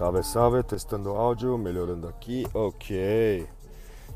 Salve, 0.00 0.22
salve, 0.22 0.62
testando 0.62 1.10
áudio, 1.10 1.58
melhorando 1.58 2.08
aqui, 2.08 2.46
ok. 2.54 3.46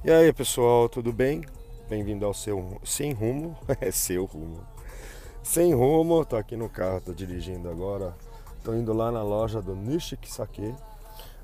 E 0.03 0.11
aí 0.11 0.33
pessoal, 0.33 0.89
tudo 0.89 1.13
bem? 1.13 1.45
Bem-vindo 1.91 2.25
ao 2.25 2.33
seu 2.33 2.81
Sem 2.83 3.13
Rumo, 3.13 3.55
é 3.83 3.91
seu 3.91 4.25
rumo. 4.25 4.67
Sem 5.43 5.75
rumo, 5.75 6.25
tô 6.25 6.37
aqui 6.37 6.57
no 6.57 6.71
carro, 6.71 7.03
tô 7.03 7.13
dirigindo 7.13 7.69
agora. 7.69 8.17
Tô 8.65 8.73
indo 8.73 8.95
lá 8.95 9.13
na 9.13 9.23
loja 9.23 9.61
do 9.61 9.77
Nishikisake. 9.77 10.75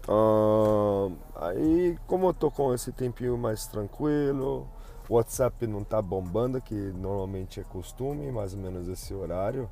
Uh, 0.08 1.12
aí, 1.34 1.98
como 2.06 2.28
eu 2.28 2.32
tô 2.32 2.50
com 2.50 2.72
esse 2.72 2.92
tempinho 2.92 3.36
mais 3.36 3.66
tranquilo, 3.66 4.66
o 5.06 5.16
WhatsApp 5.16 5.66
não 5.66 5.84
tá 5.84 6.00
bombando, 6.00 6.62
que 6.62 6.74
normalmente 6.74 7.60
é 7.60 7.62
costume, 7.62 8.32
mais 8.32 8.54
ou 8.54 8.60
menos 8.60 8.88
esse 8.88 9.12
horário 9.12 9.68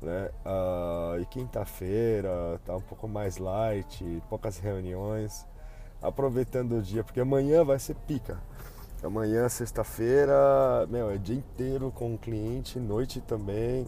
né? 0.00 0.30
Uh, 0.44 1.20
e 1.20 1.26
quinta-feira 1.26 2.60
tá 2.64 2.76
um 2.76 2.80
pouco 2.80 3.06
mais 3.06 3.36
light, 3.36 4.04
poucas 4.28 4.58
reuniões, 4.58 5.46
aproveitando 6.02 6.78
o 6.78 6.82
dia, 6.82 7.04
porque 7.04 7.20
amanhã 7.20 7.64
vai 7.64 7.78
ser 7.78 7.94
pica. 7.94 8.38
Amanhã, 9.02 9.48
sexta-feira, 9.48 10.86
meu, 10.90 11.10
é 11.10 11.16
dia 11.16 11.36
inteiro 11.36 11.90
com 11.90 12.14
o 12.14 12.18
cliente, 12.18 12.78
noite 12.78 13.20
também. 13.20 13.86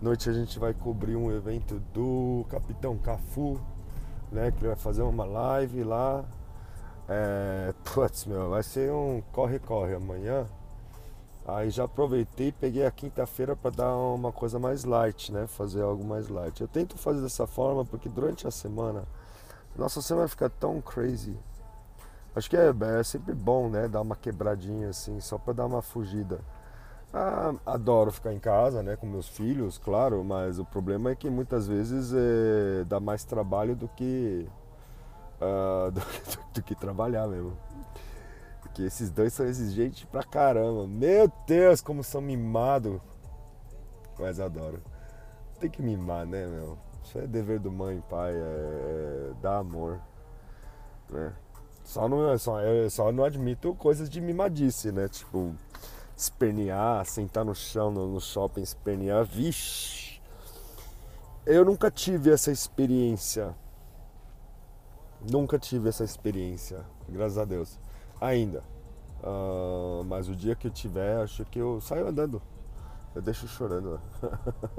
Noite 0.00 0.30
a 0.30 0.32
gente 0.32 0.58
vai 0.58 0.72
cobrir 0.72 1.16
um 1.16 1.32
evento 1.32 1.80
do 1.92 2.46
Capitão 2.48 2.96
Cafu, 2.96 3.60
né? 4.30 4.52
Que 4.52 4.64
vai 4.64 4.76
fazer 4.76 5.02
uma 5.02 5.24
live 5.24 5.82
lá. 5.82 6.24
É, 7.08 7.74
putz, 7.82 8.26
meu, 8.26 8.50
vai 8.50 8.62
ser 8.62 8.92
um 8.92 9.20
corre-corre 9.32 9.94
amanhã. 9.94 10.46
Aí 11.46 11.68
já 11.68 11.84
aproveitei 11.84 12.48
e 12.48 12.52
peguei 12.52 12.86
a 12.86 12.90
quinta-feira 12.90 13.54
para 13.54 13.70
dar 13.70 13.96
uma 13.96 14.32
coisa 14.32 14.58
mais 14.58 14.84
light, 14.84 15.30
né? 15.30 15.46
Fazer 15.46 15.82
algo 15.82 16.02
mais 16.02 16.28
light. 16.28 16.60
Eu 16.60 16.68
tento 16.68 16.96
fazer 16.96 17.20
dessa 17.20 17.46
forma 17.46 17.84
porque 17.84 18.08
durante 18.08 18.46
a 18.46 18.50
semana, 18.50 19.04
nossa 19.76 20.00
semana 20.00 20.26
fica 20.26 20.48
tão 20.48 20.80
crazy. 20.80 21.36
Acho 22.34 22.48
que 22.48 22.56
é, 22.56 22.72
é 22.98 23.02
sempre 23.02 23.34
bom, 23.34 23.68
né? 23.68 23.86
Dar 23.88 24.00
uma 24.00 24.16
quebradinha 24.16 24.88
assim, 24.88 25.20
só 25.20 25.36
para 25.36 25.52
dar 25.52 25.66
uma 25.66 25.82
fugida. 25.82 26.40
Ah, 27.12 27.54
adoro 27.66 28.10
ficar 28.10 28.32
em 28.32 28.40
casa, 28.40 28.82
né? 28.82 28.96
Com 28.96 29.06
meus 29.06 29.28
filhos, 29.28 29.78
claro, 29.78 30.24
mas 30.24 30.58
o 30.58 30.64
problema 30.64 31.10
é 31.10 31.14
que 31.14 31.28
muitas 31.28 31.68
vezes 31.68 32.12
é, 32.12 32.84
dá 32.84 32.98
mais 32.98 33.22
trabalho 33.22 33.76
do 33.76 33.86
que, 33.86 34.48
uh, 35.40 35.92
do, 35.92 36.00
do, 36.00 36.54
do 36.54 36.62
que 36.62 36.74
trabalhar 36.74 37.28
mesmo. 37.28 37.56
Esses 38.82 39.10
dois 39.10 39.32
são 39.32 39.46
exigentes 39.46 40.04
pra 40.04 40.22
caramba. 40.22 40.86
Meu 40.86 41.30
Deus, 41.46 41.80
como 41.80 42.02
são 42.02 42.20
mimados. 42.20 43.00
Mas 44.18 44.40
adoro. 44.40 44.82
Tem 45.60 45.70
que 45.70 45.82
mimar, 45.82 46.26
né, 46.26 46.46
meu? 46.46 46.78
Isso 47.02 47.18
é 47.18 47.26
dever 47.26 47.60
do 47.60 47.70
mãe 47.70 47.98
e 47.98 48.02
pai, 48.02 48.32
é, 48.32 48.36
é 48.36 49.32
dar 49.40 49.58
amor. 49.58 50.00
Né? 51.10 51.32
Só 51.84 52.08
não, 52.08 52.36
só, 52.38 52.60
eu 52.60 52.90
só 52.90 53.12
não 53.12 53.24
admito 53.24 53.74
coisas 53.74 54.08
de 54.08 54.20
mimadice, 54.20 54.90
né? 54.90 55.08
Tipo, 55.08 55.54
espernear, 56.16 57.04
sentar 57.04 57.44
no 57.44 57.54
chão 57.54 57.90
no, 57.90 58.08
no 58.08 58.20
shopping, 58.20 58.62
espernear. 58.62 59.24
Vixe! 59.24 60.20
Eu 61.44 61.64
nunca 61.64 61.90
tive 61.90 62.30
essa 62.30 62.50
experiência. 62.50 63.54
Nunca 65.30 65.58
tive 65.58 65.88
essa 65.88 66.04
experiência, 66.04 66.84
graças 67.08 67.38
a 67.38 67.44
Deus 67.44 67.78
ainda. 68.20 68.62
Uh, 69.22 70.04
mas 70.04 70.28
o 70.28 70.36
dia 70.36 70.54
que 70.54 70.66
eu 70.66 70.70
tiver, 70.70 71.22
acho 71.22 71.44
que 71.46 71.58
eu 71.58 71.80
saio 71.80 72.08
andando. 72.08 72.42
Eu 73.14 73.22
deixo 73.22 73.46
chorando. 73.48 74.00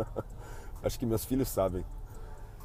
acho 0.84 1.00
que 1.00 1.06
meus 1.06 1.26
filhos 1.26 1.48
sabem. 1.48 1.84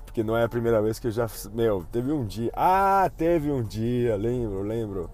Porque 0.05 0.23
não 0.23 0.37
é 0.37 0.45
a 0.45 0.49
primeira 0.49 0.83
vez 0.83 0.99
que 0.99 1.07
eu 1.07 1.11
já. 1.11 1.29
Meu, 1.53 1.87
teve 1.91 2.13
um 2.13 2.27
dia. 2.27 2.51
Ah, 2.55 3.11
teve 3.17 3.51
um 3.51 3.63
dia, 3.63 4.17
lembro, 4.17 4.61
lembro. 4.63 5.11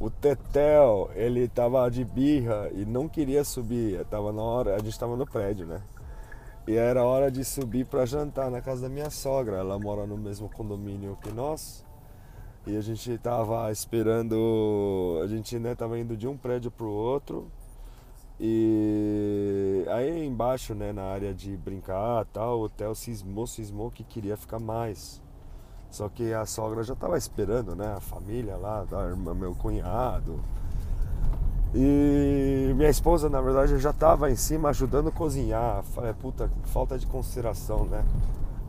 O 0.00 0.08
Tetel, 0.08 1.10
ele 1.14 1.48
tava 1.48 1.90
de 1.90 2.04
birra 2.04 2.70
e 2.72 2.84
não 2.84 3.08
queria 3.08 3.42
subir. 3.42 4.04
Tava 4.06 4.32
na 4.32 4.40
hora, 4.40 4.76
a 4.76 4.78
gente 4.78 4.96
tava 4.98 5.16
no 5.16 5.26
prédio, 5.26 5.66
né? 5.66 5.82
E 6.68 6.76
era 6.76 7.02
hora 7.02 7.30
de 7.30 7.44
subir 7.44 7.84
para 7.84 8.06
jantar 8.06 8.50
na 8.50 8.60
casa 8.60 8.82
da 8.82 8.88
minha 8.88 9.10
sogra. 9.10 9.56
Ela 9.56 9.78
mora 9.78 10.06
no 10.06 10.16
mesmo 10.16 10.48
condomínio 10.48 11.18
que 11.20 11.32
nós. 11.32 11.84
E 12.68 12.76
a 12.76 12.82
gente 12.82 13.16
tava 13.16 13.72
esperando, 13.72 15.18
a 15.24 15.26
gente 15.26 15.58
né, 15.58 15.74
tava 15.74 15.98
indo 15.98 16.14
de 16.14 16.28
um 16.28 16.36
prédio 16.36 16.70
pro 16.70 16.90
outro. 16.90 17.50
E 18.38 19.86
aí 19.88 20.26
embaixo, 20.26 20.74
né, 20.74 20.92
na 20.92 21.04
área 21.04 21.32
de 21.32 21.56
brincar, 21.56 22.26
tal, 22.26 22.58
o 22.58 22.64
hotel 22.64 22.94
cismou, 22.94 23.46
cismou 23.46 23.90
que 23.90 24.04
queria 24.04 24.36
ficar 24.36 24.58
mais. 24.58 25.22
Só 25.90 26.10
que 26.10 26.34
a 26.34 26.44
sogra 26.44 26.82
já 26.82 26.94
tava 26.94 27.16
esperando, 27.16 27.74
né, 27.74 27.94
a 27.96 28.00
família 28.00 28.54
lá, 28.58 28.84
da 28.84 29.02
irmã, 29.06 29.32
meu 29.32 29.54
cunhado. 29.54 30.38
E 31.74 32.70
minha 32.76 32.90
esposa, 32.90 33.30
na 33.30 33.40
verdade, 33.40 33.78
já 33.78 33.94
tava 33.94 34.30
em 34.30 34.36
cima 34.36 34.68
ajudando 34.68 35.08
a 35.08 35.12
cozinhar. 35.12 35.82
Falei, 35.94 36.12
puta, 36.12 36.50
falta 36.64 36.98
de 36.98 37.06
consideração, 37.06 37.86
né? 37.86 38.04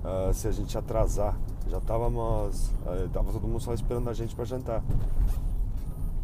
Uh, 0.04 0.34
se 0.34 0.48
a 0.48 0.52
gente 0.52 0.78
atrasar. 0.78 1.38
Já 1.68 1.80
távamos. 1.82 2.72
Eh, 2.88 3.10
tava 3.14 3.32
todo 3.32 3.48
mundo 3.48 3.60
só 3.60 3.74
esperando 3.74 4.10
a 4.10 4.14
gente 4.14 4.36
para 4.36 4.46
jantar. 4.46 4.82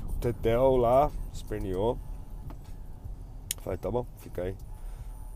O 0.10 0.14
Tetel 0.20 0.76
lá, 0.78 1.12
esperneou. 1.32 1.98
Falei, 3.62 3.78
tá 3.78 3.92
bom, 3.92 4.06
fica 4.20 4.44
aí. 4.44 4.56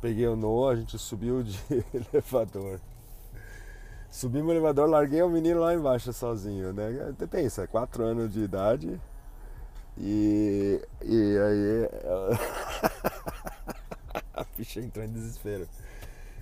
Peguei 0.02 0.28
o 0.28 0.36
Noah, 0.36 0.74
a 0.74 0.76
gente 0.76 0.98
subiu 0.98 1.44
de 1.44 1.60
elevador. 1.94 2.80
Subi 4.10 4.42
no 4.42 4.52
elevador, 4.52 4.90
larguei 4.90 5.22
o 5.22 5.30
menino 5.30 5.60
lá 5.60 5.74
embaixo 5.74 6.12
sozinho, 6.12 6.74
né? 6.74 7.14
Pensa, 7.30 7.68
4 7.68 8.04
anos 8.04 8.34
de 8.34 8.40
idade. 8.40 9.00
E, 9.98 10.82
e 11.04 11.38
aí 11.38 11.90
a 14.34 14.44
ficha 14.44 14.80
entrou 14.80 15.06
em 15.06 15.12
desespero. 15.12 15.68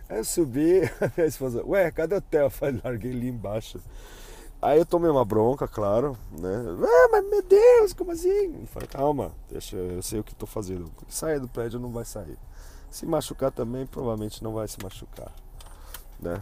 Eu 0.09 0.23
subi, 0.23 0.81
a 1.01 1.11
minha 1.17 1.27
esposa, 1.27 1.63
ué, 1.65 1.91
cadê 1.91 2.15
o 2.15 2.17
hotel? 2.19 2.45
Eu 2.45 2.49
falei, 2.49 2.81
larguei 2.83 3.11
ali 3.11 3.27
embaixo. 3.27 3.79
Aí 4.61 4.79
eu 4.79 4.85
tomei 4.85 5.09
uma 5.09 5.25
bronca, 5.25 5.67
claro, 5.67 6.17
né? 6.31 6.63
Ah, 6.83 7.09
mas 7.11 7.29
meu 7.29 7.43
Deus, 7.43 7.93
como 7.93 8.11
assim? 8.11 8.61
Eu 8.61 8.67
falei, 8.67 8.87
calma, 8.87 9.31
deixa, 9.51 9.75
eu 9.75 10.01
sei 10.01 10.19
o 10.19 10.23
que 10.23 10.31
estou 10.31 10.47
fazendo. 10.47 10.89
Sair 11.09 11.39
do 11.39 11.47
prédio 11.47 11.79
não 11.79 11.91
vai 11.91 12.05
sair. 12.05 12.37
Se 12.89 13.05
machucar 13.05 13.51
também, 13.51 13.85
provavelmente 13.85 14.43
não 14.43 14.53
vai 14.53 14.67
se 14.67 14.81
machucar, 14.81 15.31
né? 16.19 16.41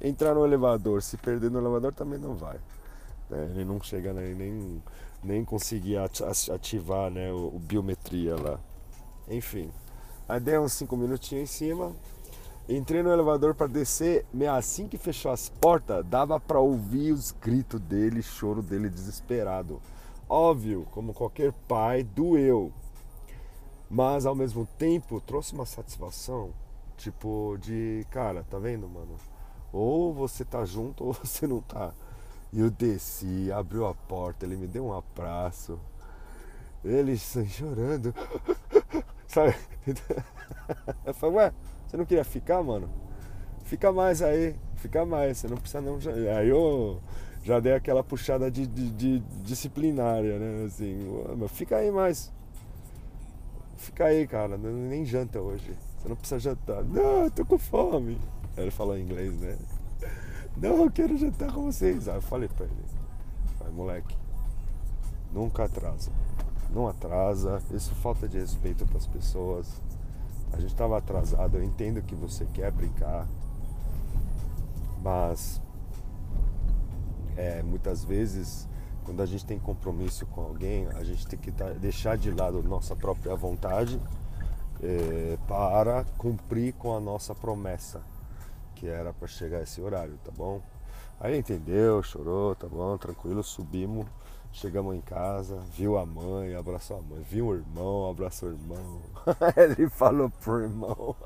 Entrar 0.00 0.34
no 0.34 0.44
elevador, 0.44 1.02
se 1.02 1.16
perder 1.16 1.50
no 1.50 1.58
elevador 1.58 1.92
também 1.92 2.18
não 2.18 2.34
vai. 2.34 2.58
Né? 3.28 3.50
Ele 3.50 3.64
não 3.64 3.82
chega 3.82 4.12
nem, 4.12 4.34
nem, 4.34 4.82
nem 5.22 5.44
conseguir 5.44 5.96
ativar 5.98 7.10
né, 7.10 7.32
o, 7.32 7.48
o 7.54 7.58
biometria 7.58 8.36
lá. 8.36 8.58
Enfim. 9.28 9.70
Aí 10.28 10.40
dei 10.40 10.58
uns 10.58 10.72
5 10.74 10.96
minutinhos 10.96 11.50
em 11.50 11.52
cima, 11.52 11.92
Entrei 12.66 13.02
no 13.02 13.12
elevador 13.12 13.54
para 13.54 13.66
descer, 13.66 14.24
assim 14.50 14.88
que 14.88 14.96
fechou 14.96 15.30
as 15.30 15.50
portas, 15.50 16.02
dava 16.06 16.40
para 16.40 16.58
ouvir 16.58 17.12
os 17.12 17.30
gritos 17.30 17.78
dele, 17.78 18.22
choro 18.22 18.62
dele 18.62 18.88
desesperado. 18.88 19.82
Óbvio, 20.26 20.86
como 20.90 21.12
qualquer 21.12 21.52
pai, 21.68 22.02
doeu. 22.02 22.72
Mas 23.90 24.24
ao 24.24 24.34
mesmo 24.34 24.66
tempo 24.78 25.20
trouxe 25.20 25.52
uma 25.52 25.66
satisfação, 25.66 26.54
tipo 26.96 27.58
de, 27.60 28.06
cara, 28.10 28.42
tá 28.48 28.58
vendo, 28.58 28.88
mano? 28.88 29.14
Ou 29.70 30.14
você 30.14 30.42
tá 30.42 30.64
junto 30.64 31.04
ou 31.04 31.12
você 31.12 31.46
não 31.46 31.60
tá. 31.60 31.92
E 32.50 32.60
eu 32.60 32.70
desci, 32.70 33.52
abriu 33.52 33.86
a 33.86 33.94
porta, 33.94 34.46
ele 34.46 34.56
me 34.56 34.66
deu 34.66 34.86
um 34.86 34.96
abraço. 34.96 35.78
Ele 36.82 37.16
chorando. 37.18 38.14
Sabe? 39.28 39.54
Eu 41.04 41.14
falei, 41.14 41.36
ué, 41.36 41.52
você 41.94 41.98
não 41.98 42.04
queria 42.04 42.24
ficar, 42.24 42.60
mano? 42.60 42.90
Fica 43.66 43.92
mais 43.92 44.20
aí, 44.20 44.56
fica 44.74 45.06
mais, 45.06 45.38
você 45.38 45.46
não 45.46 45.56
precisa 45.56 45.80
não. 45.80 45.96
Aí 46.36 46.48
eu 46.48 47.00
já 47.44 47.60
dei 47.60 47.72
aquela 47.72 48.02
puxada 48.02 48.50
de, 48.50 48.66
de, 48.66 48.90
de 48.90 49.18
disciplinária, 49.44 50.36
né? 50.40 50.64
Assim, 50.64 51.06
fica 51.50 51.76
aí 51.76 51.92
mais. 51.92 52.32
Fica 53.76 54.06
aí, 54.06 54.26
cara, 54.26 54.58
nem 54.58 55.04
janta 55.04 55.40
hoje. 55.40 55.72
Você 55.98 56.08
não 56.08 56.16
precisa 56.16 56.40
jantar. 56.40 56.82
Não, 56.82 57.24
eu 57.24 57.30
tô 57.30 57.46
com 57.46 57.58
fome. 57.58 58.18
Ele 58.56 58.72
falou 58.72 58.98
em 58.98 59.02
inglês, 59.02 59.32
né? 59.38 59.56
Não, 60.56 60.82
eu 60.82 60.90
quero 60.90 61.16
jantar 61.16 61.52
com 61.52 61.62
vocês. 61.62 62.08
Aí 62.08 62.16
eu 62.16 62.22
falei 62.22 62.48
pra 62.48 62.66
ele, 62.66 62.74
vai 63.60 63.70
moleque, 63.70 64.16
nunca 65.32 65.66
atrasa. 65.66 66.10
Não 66.72 66.88
atrasa, 66.88 67.62
isso 67.72 67.94
falta 67.94 68.26
de 68.26 68.40
respeito 68.40 68.84
para 68.84 68.98
as 68.98 69.06
pessoas. 69.06 69.80
A 70.52 70.60
gente 70.60 70.72
estava 70.72 70.98
atrasado, 70.98 71.56
eu 71.56 71.64
entendo 71.64 72.02
que 72.02 72.14
você 72.14 72.46
quer 72.46 72.70
brincar, 72.70 73.26
mas 75.02 75.60
é, 77.36 77.62
muitas 77.62 78.04
vezes 78.04 78.68
quando 79.04 79.20
a 79.20 79.26
gente 79.26 79.44
tem 79.44 79.58
compromisso 79.58 80.24
com 80.26 80.40
alguém, 80.40 80.86
a 80.94 81.04
gente 81.04 81.26
tem 81.26 81.38
que 81.38 81.50
deixar 81.78 82.16
de 82.16 82.30
lado 82.30 82.62
nossa 82.62 82.96
própria 82.96 83.34
vontade 83.36 84.00
é, 84.82 85.38
para 85.46 86.04
cumprir 86.16 86.72
com 86.74 86.96
a 86.96 87.00
nossa 87.00 87.34
promessa, 87.34 88.00
que 88.74 88.88
era 88.88 89.12
para 89.12 89.28
chegar 89.28 89.62
esse 89.62 89.80
horário, 89.80 90.18
tá 90.24 90.32
bom? 90.34 90.60
Aí 91.20 91.38
entendeu, 91.38 92.02
chorou, 92.02 92.54
tá 92.54 92.66
bom, 92.66 92.96
tranquilo, 92.96 93.42
subimos, 93.42 94.06
chegamos 94.54 94.94
em 94.94 95.00
casa, 95.00 95.58
viu 95.76 95.98
a 95.98 96.06
mãe, 96.06 96.54
abraçou 96.54 96.98
a 96.98 97.02
mãe, 97.02 97.22
viu 97.28 97.48
o 97.48 97.54
irmão, 97.54 98.08
abraçou 98.08 98.48
o 98.48 98.52
irmão. 98.52 99.02
ele 99.56 99.88
falou 99.90 100.30
pro 100.30 100.62
irmão. 100.62 101.16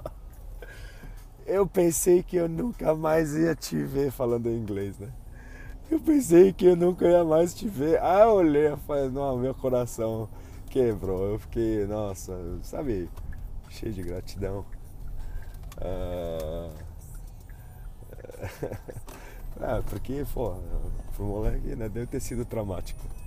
Eu 1.46 1.66
pensei 1.66 2.22
que 2.22 2.36
eu 2.36 2.48
nunca 2.48 2.94
mais 2.94 3.34
ia 3.34 3.54
te 3.54 3.76
ver 3.82 4.10
falando 4.10 4.50
inglês, 4.50 4.98
né? 4.98 5.10
Eu 5.90 6.00
pensei 6.00 6.52
que 6.52 6.66
eu 6.66 6.76
nunca 6.76 7.06
ia 7.06 7.24
mais 7.24 7.54
te 7.54 7.68
ver. 7.68 8.00
Ah, 8.02 8.20
eu 8.20 8.32
olhei 8.32 8.76
falei, 8.86 9.08
não, 9.10 9.36
meu 9.38 9.54
coração 9.54 10.28
quebrou. 10.68 11.32
Eu 11.32 11.38
fiquei, 11.38 11.86
nossa, 11.86 12.34
sabe, 12.62 13.08
cheio 13.70 13.92
de 13.92 14.02
gratidão. 14.02 14.64
Ah, 15.78 16.70
ah 19.60 19.82
porque, 19.88 20.24
pô, 20.34 20.54
pro 21.14 21.24
moleque 21.24 21.74
né, 21.76 21.88
deve 21.88 22.06
ter 22.06 22.20
sido 22.20 22.44
traumático. 22.44 23.17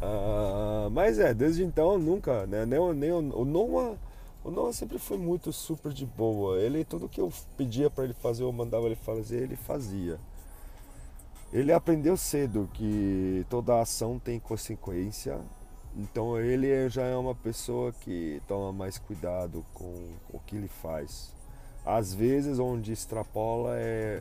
Ah, 0.00 0.88
mas 0.92 1.18
é, 1.18 1.34
desde 1.34 1.64
então 1.64 1.98
nunca, 1.98 2.46
né? 2.46 2.64
Nem, 2.64 2.94
nem 2.94 3.12
o, 3.12 3.18
o 3.40 3.44
Noah, 3.44 3.96
o 4.44 4.50
Noah 4.50 4.72
sempre 4.72 4.98
foi 4.98 5.18
muito 5.18 5.52
super 5.52 5.92
de 5.92 6.06
boa. 6.06 6.58
Ele, 6.58 6.84
tudo 6.84 7.08
que 7.08 7.20
eu 7.20 7.32
pedia 7.56 7.90
para 7.90 8.04
ele 8.04 8.14
fazer, 8.14 8.44
eu 8.44 8.52
mandava 8.52 8.86
ele 8.86 8.96
fazer, 8.96 9.42
ele 9.42 9.56
fazia. 9.56 10.18
Ele 11.52 11.72
aprendeu 11.72 12.16
cedo 12.16 12.68
que 12.74 13.44
toda 13.48 13.80
ação 13.80 14.18
tem 14.18 14.38
consequência, 14.38 15.40
então 15.96 16.38
ele 16.38 16.88
já 16.90 17.04
é 17.04 17.16
uma 17.16 17.34
pessoa 17.34 17.90
que 17.90 18.42
toma 18.46 18.70
mais 18.72 18.98
cuidado 18.98 19.64
com 19.72 20.10
o 20.30 20.38
que 20.40 20.56
ele 20.56 20.68
faz. 20.68 21.34
Às 21.86 22.12
vezes 22.12 22.58
onde 22.58 22.92
extrapola 22.92 23.76
é 23.76 24.20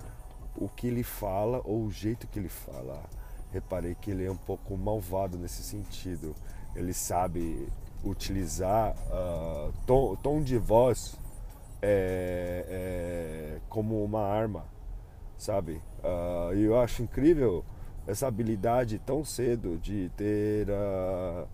o 0.55 0.69
que 0.69 0.87
ele 0.87 1.03
fala 1.03 1.61
ou 1.65 1.83
o 1.83 1.91
jeito 1.91 2.27
que 2.27 2.39
ele 2.39 2.49
fala. 2.49 3.03
Reparei 3.51 3.95
que 3.95 4.11
ele 4.11 4.25
é 4.25 4.31
um 4.31 4.37
pouco 4.37 4.77
malvado 4.77 5.37
nesse 5.37 5.63
sentido. 5.63 6.35
Ele 6.75 6.93
sabe 6.93 7.67
utilizar 8.03 8.95
uh, 9.07 9.73
tom, 9.85 10.15
tom 10.17 10.41
de 10.41 10.57
voz 10.57 11.17
é, 11.81 12.65
é, 12.69 13.59
como 13.69 14.03
uma 14.03 14.21
arma 14.21 14.65
sabe? 15.37 15.81
Uh, 16.03 16.53
e 16.55 16.63
eu 16.63 16.79
acho 16.79 17.03
incrível 17.03 17.63
essa 18.05 18.27
habilidade 18.27 18.99
tão 18.99 19.23
cedo 19.23 19.77
de 19.77 20.09
ter 20.17 20.67
a, 20.71 21.45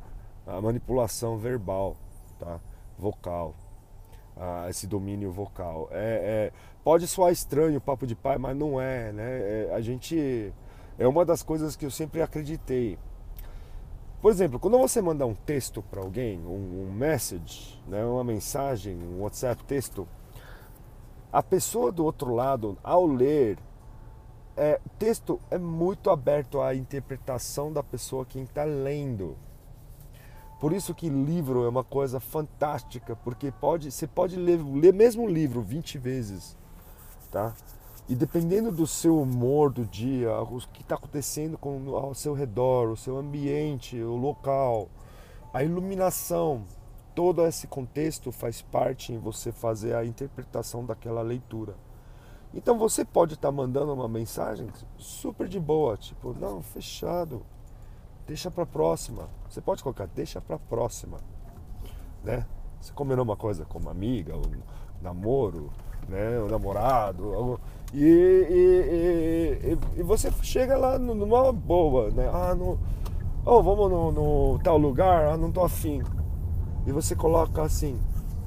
a 0.48 0.62
manipulação 0.62 1.38
verbal, 1.38 1.98
tá? 2.40 2.60
Vocal, 2.98 3.56
uh, 4.38 4.70
esse 4.70 4.88
domínio 4.88 5.32
vocal. 5.32 5.90
É, 5.92 6.52
é, 6.52 6.52
pode 6.84 7.08
soar 7.08 7.32
estranho 7.32 7.78
o 7.78 7.82
papo 7.82 8.08
de 8.08 8.16
pai, 8.16 8.38
mas 8.38 8.56
não 8.56 8.80
é, 8.80 9.12
né? 9.12 9.24
É, 9.24 9.72
a 9.74 9.82
gente 9.82 10.54
é 10.98 11.08
uma 11.08 11.26
das 11.26 11.42
coisas 11.44 11.76
que 11.76 11.86
eu 11.86 11.92
sempre 11.92 12.22
acreditei. 12.22 12.98
Por 14.22 14.32
exemplo, 14.32 14.60
quando 14.60 14.78
você 14.78 15.02
manda 15.02 15.26
um 15.26 15.36
texto 15.36 15.82
para 15.82 16.02
alguém, 16.02 16.40
um, 16.40 16.88
um 16.88 16.94
message, 16.94 17.82
né, 17.88 18.06
uma 18.06 18.24
mensagem, 18.24 18.98
um 18.98 19.22
WhatsApp 19.22 19.64
texto, 19.66 20.08
a 21.32 21.44
pessoa 21.44 21.92
do 21.92 22.06
outro 22.06 22.34
lado, 22.34 22.78
ao 22.84 23.06
ler, 23.06 23.58
é, 24.56 24.80
texto 25.00 25.40
é 25.50 25.58
muito 25.58 26.10
aberto 26.10 26.62
à 26.62 26.76
interpretação 26.76 27.74
da 27.74 27.84
pessoa 27.84 28.26
quem 28.26 28.44
está 28.44 28.64
lendo. 28.64 29.36
Por 30.60 30.72
isso 30.72 30.96
que 30.96 31.10
livro 31.10 31.66
é 31.66 31.68
uma 31.68 31.84
coisa 31.84 32.20
fantástica, 32.20 33.18
porque 33.18 33.52
pode, 33.52 33.92
você 33.92 34.08
pode 34.08 34.38
ler, 34.38 34.64
ler 34.64 34.94
mesmo 34.94 35.24
o 35.24 35.28
livro 35.28 35.62
20 35.62 35.98
vezes, 35.98 36.56
tá? 37.30 37.54
E 38.08 38.16
dependendo 38.16 38.72
do 38.72 38.86
seu 38.86 39.22
humor 39.22 39.72
do 39.72 39.86
dia, 39.86 40.38
o 40.42 40.60
que 40.74 40.82
está 40.82 40.96
acontecendo 40.96 41.58
com, 41.58 41.96
ao 41.96 42.14
seu 42.14 42.34
redor, 42.34 42.90
o 42.90 42.98
seu 42.98 43.18
ambiente, 43.18 43.98
o 44.02 44.16
local, 44.16 44.90
a 45.54 45.64
iluminação, 45.64 46.66
todo 47.16 47.46
esse 47.46 47.66
contexto 47.66 48.32
faz 48.32 48.62
parte 48.62 49.14
em 49.14 49.20
você 49.20 49.52
fazer 49.54 49.96
a 49.96 50.06
interpretação 50.06 50.86
daquela 50.86 51.22
leitura. 51.22 51.76
Então 52.54 52.78
você 52.78 53.06
pode 53.06 53.36
estar 53.36 53.48
tá 53.48 53.52
mandando 53.52 53.94
uma 53.94 54.08
mensagem 54.08 54.68
super 54.98 55.48
de 55.48 55.60
boa, 55.60 55.96
tipo, 55.96 56.34
não, 56.34 56.62
fechado, 56.62 57.42
deixa 58.28 58.52
para 58.52 58.66
próxima. 58.66 59.30
Você 59.50 59.62
pode 59.62 59.82
colocar, 59.82 60.08
deixa 60.08 60.42
para 60.42 60.60
próxima, 60.60 61.20
né? 62.22 62.46
Você 62.82 62.92
combinou 62.92 63.24
uma 63.24 63.38
coisa 63.38 63.64
com 63.64 63.80
uma 63.80 63.92
amiga, 63.92 64.36
um 64.36 64.62
namoro, 65.02 65.72
né, 66.08 66.40
um 66.40 66.48
namorado, 66.48 67.60
e, 67.94 68.04
e, 68.50 69.70
e, 69.72 70.00
e, 70.00 70.04
você 70.04 70.32
chega 70.42 70.76
lá 70.78 70.98
numa 70.98 71.52
boa, 71.54 72.10
né? 72.10 72.30
Ah, 72.34 72.56
no, 72.56 72.80
oh, 73.46 73.62
vamos 73.62 73.90
no, 73.92 74.12
no 74.12 74.60
tal 74.60 74.78
lugar, 74.78 75.28
ah, 75.28 75.38
não 75.38 75.52
tô 75.52 75.64
afim. 75.64 76.02
E 76.86 76.92
você 76.92 77.16
coloca 77.16 77.62
assim, 77.62 78.00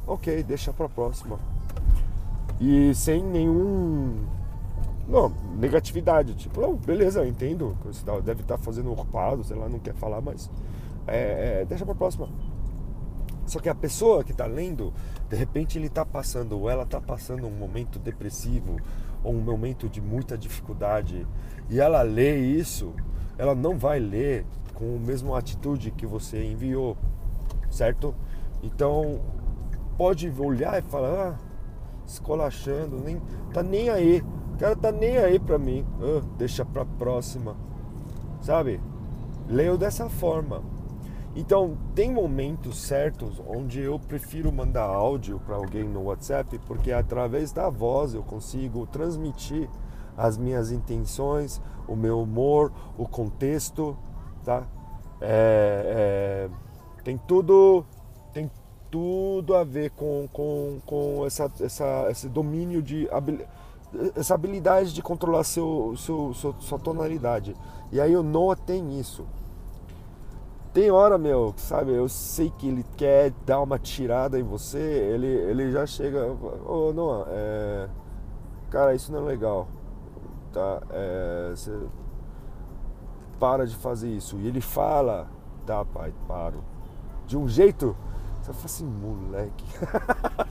ok, 0.07 0.43
deixa 0.43 0.73
para 0.73 0.89
próxima 0.89 1.39
e 2.61 2.95
sem 2.95 3.23
nenhum. 3.23 4.25
Não, 5.09 5.33
negatividade. 5.57 6.35
Tipo, 6.35 6.61
não, 6.61 6.75
beleza, 6.75 7.21
eu 7.21 7.27
entendo. 7.27 7.77
Você 7.85 8.05
deve 8.23 8.43
estar 8.43 8.57
tá 8.57 8.63
fazendo 8.63 8.91
ocupado, 8.93 9.45
sei 9.45 9.57
lá, 9.57 9.69
não 9.69 9.79
quer 9.79 9.95
falar, 9.95 10.21
mas. 10.21 10.51
É, 11.07 11.61
é, 11.61 11.65
deixa 11.65 11.85
pra 11.85 11.95
próxima. 11.95 12.29
Só 13.47 13.61
que 13.61 13.69
a 13.69 13.75
pessoa 13.75 14.25
que 14.25 14.33
está 14.33 14.47
lendo, 14.47 14.93
de 15.31 15.37
repente 15.37 15.79
ele 15.79 15.87
está 15.87 16.05
passando, 16.05 16.59
ou 16.59 16.69
ela 16.69 16.83
está 16.83 17.01
passando 17.01 17.47
um 17.47 17.51
momento 17.51 17.97
depressivo, 18.01 18.77
ou 19.27 19.35
um 19.35 19.41
momento 19.41 19.89
de 19.89 20.01
muita 20.01 20.39
dificuldade, 20.39 21.27
e 21.69 21.81
ela 21.81 22.01
lê 22.03 22.37
isso, 22.37 22.95
ela 23.37 23.57
não 23.57 23.77
vai 23.77 23.99
ler 23.99 24.47
com 24.73 24.97
a 24.97 24.99
mesma 25.01 25.37
atitude 25.37 25.91
que 25.91 26.07
você 26.07 26.45
enviou, 26.45 26.97
certo? 27.69 28.15
Então, 28.63 29.21
pode 29.99 30.33
olhar 30.39 30.79
e 30.79 30.83
falar: 30.83 31.31
ah, 31.31 31.39
escolachando, 32.07 33.01
nem, 33.01 33.21
tá 33.53 33.65
nem 33.65 33.91
aí. 33.91 34.23
O 34.55 34.59
cara 34.59 34.77
tá 34.77 34.93
nem 34.93 35.19
aí 35.19 35.39
pra 35.41 35.59
mim. 35.59 35.85
Ah, 36.01 36.25
deixa 36.39 36.65
pra 36.65 36.85
próxima. 36.85 37.57
Sabe? 38.41 38.81
Leio 39.49 39.77
dessa 39.77 40.09
forma. 40.09 40.63
Então, 41.37 41.77
tem 41.95 42.11
momentos 42.11 42.79
certos 42.79 43.43
onde 43.47 43.83
eu 43.83 43.99
prefiro 43.99 44.51
mandar 44.51 44.85
áudio 44.85 45.39
para 45.45 45.57
alguém 45.57 45.85
no 45.85 46.05
WhatsApp, 46.05 46.59
porque 46.67 46.91
através 46.91 47.53
da 47.53 47.69
voz 47.69 48.15
eu 48.15 48.23
consigo 48.23 48.87
transmitir 48.87 49.69
as 50.17 50.39
minhas 50.39 50.73
intenções, 50.73 51.61
o 51.87 51.95
meu 51.95 52.23
humor, 52.23 52.73
o 52.97 53.07
contexto, 53.07 53.95
tá? 54.47 54.67
É, 55.21 56.49
é, 56.49 57.03
tem 57.05 57.19
tudo, 57.19 57.85
tem 58.33 58.51
tudo 58.91 59.55
a 59.55 59.63
ver 59.63 59.91
com, 59.91 60.27
com, 60.33 60.81
com 60.87 61.27
essa, 61.27 61.53
essa, 61.61 62.07
esse 62.11 62.31
domínio 62.31 62.83
de 62.83 63.07
essa 64.17 64.35
habilidade 64.35 64.95
de 64.95 65.03
controlar 65.03 65.45
seu, 65.45 65.95
seu, 65.99 66.33
seu, 66.33 66.55
sua 66.61 66.79
tonalidade. 66.79 67.55
E 67.93 68.01
aí 68.01 68.17
o 68.17 68.23
Noah 68.23 68.57
tem 68.57 68.99
isso. 68.99 69.27
Tem 70.77 70.91
hora, 70.91 71.17
meu, 71.17 71.55
sabe, 71.57 71.95
eu 71.95 72.07
sei 72.07 72.51
que 72.51 72.69
ele 72.69 72.85
quer 72.99 73.33
dar 73.47 73.63
uma 73.63 73.79
tirada 73.79 74.39
em 74.39 74.43
você, 74.43 74.79
ele, 74.79 75.27
ele 75.27 75.73
já 75.73 75.87
chega, 75.87 76.27
ô 76.27 76.91
oh, 76.91 76.93
Noah, 76.93 77.27
é, 77.31 77.89
cara, 78.69 78.95
isso 78.95 79.11
não 79.11 79.21
é 79.21 79.23
legal, 79.23 79.69
tá? 80.53 80.83
É, 80.91 81.49
você 81.57 81.81
para 83.41 83.67
de 83.67 83.75
fazer 83.75 84.11
isso. 84.11 84.37
E 84.37 84.47
ele 84.47 84.61
fala, 84.61 85.31
tá 85.65 85.83
pai, 85.83 86.13
paro. 86.29 86.63
De 87.27 87.39
um 87.39 87.49
jeito 87.49 87.97
você 88.43 88.53
fala 88.53 88.65
assim, 88.67 88.85
moleque. 88.85 89.65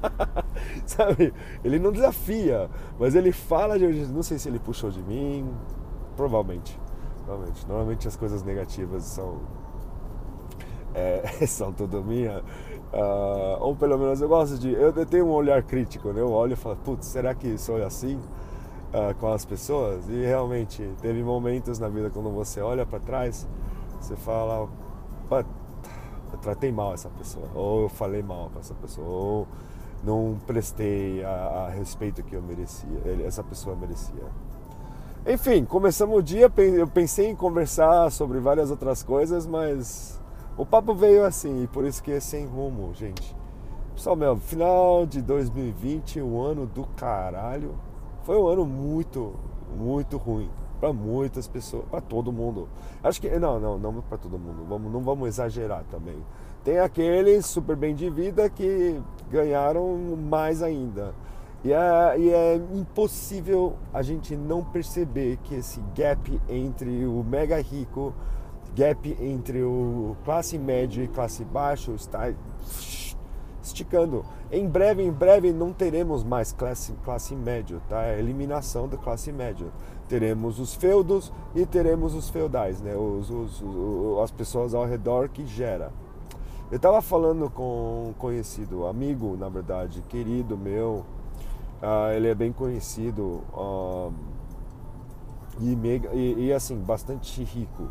Sabe? 0.87 1.35
Ele 1.63 1.77
não 1.77 1.91
desafia, 1.91 2.67
mas 2.97 3.13
ele 3.13 3.31
fala 3.31 3.77
de. 3.77 3.85
Não 4.07 4.23
sei 4.23 4.39
se 4.39 4.49
ele 4.49 4.57
puxou 4.57 4.89
de 4.89 5.03
mim. 5.03 5.47
Provavelmente. 6.17 6.79
Provavelmente. 7.23 7.67
Normalmente 7.67 8.07
as 8.07 8.15
coisas 8.15 8.41
negativas 8.41 9.03
são. 9.03 9.64
É, 10.95 11.21
tudo. 11.75 11.99
Uh, 11.99 13.57
ou 13.59 13.75
pelo 13.75 13.97
menos 13.97 14.21
eu 14.21 14.29
gosto 14.29 14.57
de. 14.57 14.71
Eu, 14.71 14.93
eu, 14.95 15.05
tenho 15.05 15.25
um 15.25 15.31
olhar 15.31 15.61
crítico, 15.61 16.13
né? 16.13 16.21
Eu 16.21 16.31
olho 16.31 16.53
e 16.53 16.55
falo, 16.55 16.77
putz, 16.77 17.07
será 17.07 17.35
que 17.35 17.57
sou 17.57 17.83
assim 17.83 18.15
uh, 18.15 19.13
com 19.19 19.27
as 19.33 19.43
pessoas? 19.43 20.07
E 20.07 20.25
realmente, 20.25 20.89
teve 21.01 21.21
momentos 21.21 21.77
na 21.77 21.89
vida 21.89 22.09
quando 22.09 22.29
você 22.31 22.61
olha 22.61 22.85
para 22.85 22.99
trás, 22.99 23.45
você 23.99 24.15
fala, 24.15 24.69
eu 25.29 26.39
tratei 26.41 26.71
mal 26.71 26.93
essa 26.93 27.09
pessoa, 27.09 27.49
ou 27.53 27.83
eu 27.83 27.89
falei 27.89 28.23
mal 28.23 28.49
para 28.49 28.61
essa 28.61 28.73
pessoa, 28.75 29.07
ou 29.07 29.47
não 30.01 30.37
prestei 30.47 31.21
a, 31.25 31.65
a, 31.67 31.69
respeito 31.71 32.23
que 32.23 32.35
eu 32.35 32.41
merecia, 32.41 32.87
essa 33.25 33.43
pessoa 33.43 33.75
merecia. 33.75 34.23
Enfim, 35.27 35.65
começamos 35.65 36.17
o 36.17 36.21
dia, 36.21 36.49
eu 36.77 36.87
pensei 36.87 37.27
em 37.27 37.35
conversar 37.35 38.09
sobre 38.11 38.39
várias 38.39 38.69
outras 38.69 39.01
coisas, 39.01 39.47
mas 39.47 40.21
o 40.57 40.65
papo 40.65 40.93
veio 40.93 41.25
assim, 41.25 41.63
e 41.63 41.67
por 41.67 41.85
isso 41.85 42.01
que 42.01 42.11
é 42.11 42.19
sem 42.19 42.45
rumo, 42.45 42.93
gente. 42.93 43.35
Pessoal, 43.93 44.15
meu, 44.15 44.37
final 44.37 45.05
de 45.05 45.21
2020, 45.21 46.21
um 46.21 46.41
ano 46.41 46.65
do 46.65 46.85
caralho. 46.95 47.75
Foi 48.23 48.37
um 48.37 48.47
ano 48.47 48.65
muito, 48.65 49.33
muito 49.77 50.17
ruim. 50.17 50.49
para 50.79 50.91
muitas 50.91 51.47
pessoas, 51.47 51.85
para 51.89 52.01
todo 52.01 52.31
mundo. 52.31 52.67
Acho 53.01 53.21
que 53.21 53.29
não, 53.39 53.59
não, 53.59 53.77
não 53.77 54.01
para 54.01 54.17
todo 54.17 54.37
mundo. 54.37 54.65
Vamos, 54.67 54.91
não 54.91 55.01
vamos 55.01 55.27
exagerar 55.27 55.83
também. 55.89 56.17
Tem 56.63 56.79
aqueles 56.79 57.45
super 57.45 57.75
bem 57.75 57.95
de 57.95 58.09
vida 58.09 58.49
que 58.49 59.01
ganharam 59.29 59.97
mais 60.17 60.61
ainda. 60.61 61.13
E 61.63 61.71
é, 61.71 62.19
e 62.19 62.29
é, 62.31 62.55
impossível 62.73 63.73
a 63.93 64.01
gente 64.01 64.35
não 64.35 64.63
perceber 64.63 65.37
que 65.43 65.55
esse 65.55 65.81
gap 65.95 66.41
entre 66.47 67.05
o 67.05 67.23
mega 67.23 67.59
rico, 67.61 68.13
gap 68.75 69.17
entre 69.21 69.63
o 69.63 70.15
classe 70.23 70.57
média 70.57 71.03
e 71.03 71.07
classe 71.07 71.43
baixa 71.43 71.91
está 71.91 72.33
esticando. 73.63 74.25
Em 74.51 74.67
breve, 74.67 75.03
em 75.03 75.11
breve 75.11 75.51
não 75.51 75.73
teremos 75.73 76.23
mais 76.23 76.51
classe, 76.51 76.93
classe 77.03 77.35
média, 77.35 77.81
tá? 77.89 78.03
É 78.03 78.15
a 78.15 78.19
eliminação 78.19 78.87
da 78.87 78.97
classe 78.97 79.31
média. 79.31 79.67
Teremos 80.07 80.59
os 80.59 80.75
feudos 80.75 81.31
e 81.55 81.65
teremos 81.65 82.13
os 82.13 82.29
feudais, 82.29 82.81
né? 82.81 82.95
Os, 82.95 83.29
os, 83.29 83.61
os 83.61 84.19
as 84.23 84.31
pessoas 84.31 84.73
ao 84.75 84.85
redor 84.85 85.29
que 85.29 85.45
gera. 85.45 85.91
Eu 86.69 86.77
estava 86.77 87.01
falando 87.01 87.49
com 87.49 88.09
um 88.09 88.13
conhecido, 88.13 88.85
amigo, 88.85 89.35
na 89.37 89.49
verdade, 89.49 90.03
querido 90.09 90.57
meu, 90.57 91.05
Uh, 91.81 92.11
ele 92.15 92.29
é 92.29 92.33
bem 92.33 92.53
conhecido 92.53 93.43
uh, 93.53 94.11
e, 95.59 95.75
mega, 95.75 96.09
e, 96.13 96.47
e, 96.47 96.53
assim, 96.53 96.77
bastante 96.77 97.43
rico. 97.43 97.89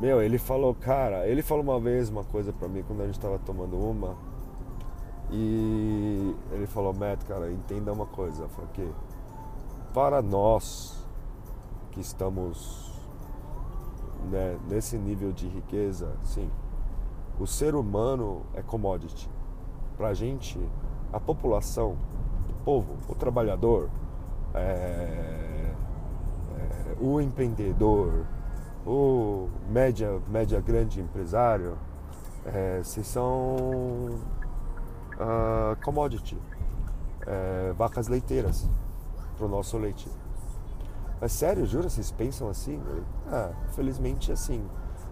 Meu, 0.00 0.20
ele 0.20 0.38
falou, 0.38 0.74
cara, 0.74 1.26
ele 1.26 1.42
falou 1.42 1.62
uma 1.62 1.78
vez 1.78 2.08
uma 2.08 2.24
coisa 2.24 2.52
pra 2.52 2.68
mim 2.68 2.82
quando 2.86 3.02
a 3.02 3.06
gente 3.06 3.18
tava 3.18 3.38
tomando 3.38 3.76
uma. 3.76 4.16
E 5.30 6.34
ele 6.52 6.66
falou, 6.66 6.92
Matt, 6.92 7.24
cara, 7.24 7.50
entenda 7.50 7.92
uma 7.92 8.06
coisa. 8.06 8.48
Falei, 8.48 8.70
que 8.72 8.92
para 9.92 10.20
nós 10.20 11.04
que 11.92 12.00
estamos 12.00 12.92
né, 14.30 14.58
nesse 14.68 14.98
nível 14.98 15.32
de 15.32 15.46
riqueza, 15.48 16.12
sim, 16.24 16.50
o 17.38 17.46
ser 17.46 17.74
humano 17.74 18.42
é 18.54 18.62
commodity. 18.62 19.30
Pra 19.96 20.12
gente, 20.12 20.58
a 21.12 21.20
população 21.20 21.96
povo, 22.64 22.96
o 23.08 23.14
trabalhador, 23.14 23.90
é, 24.54 24.58
é, 26.56 26.96
o 27.00 27.20
empreendedor, 27.20 28.26
o 28.86 29.48
média, 29.68 30.20
média 30.28 30.60
grande 30.60 31.00
empresário, 31.00 31.76
é, 32.44 32.80
se 32.82 33.02
são 33.02 34.20
uh, 35.14 35.76
commodity, 35.82 36.36
é, 37.26 37.72
vacas 37.76 38.08
leiteiras 38.08 38.68
para 39.36 39.46
o 39.46 39.48
nosso 39.48 39.78
leite. 39.78 40.08
Mas 41.20 41.32
sério, 41.32 41.64
jura? 41.64 41.88
Vocês 41.88 42.10
pensam 42.10 42.48
assim? 42.48 42.80
Ah, 43.30 43.50
felizmente 43.74 44.30
assim. 44.30 44.62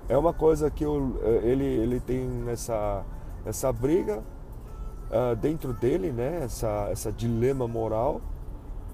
É 0.09 0.19
uma 0.19 0.35
coisa 0.35 0.71
que 0.71 0.85
eu, 0.85 1.19
ele, 1.43 1.65
ele 1.65 2.01
tem 2.01 2.45
essa, 2.49 3.03
essa 3.47 3.73
briga 3.73 4.23
uh, 5.13 5.37
dentro 5.37 5.73
dele, 5.73 6.13
né, 6.13 6.41
essa, 6.45 6.89
essa 6.91 7.13
dilema 7.13 7.69
moral, 7.69 8.21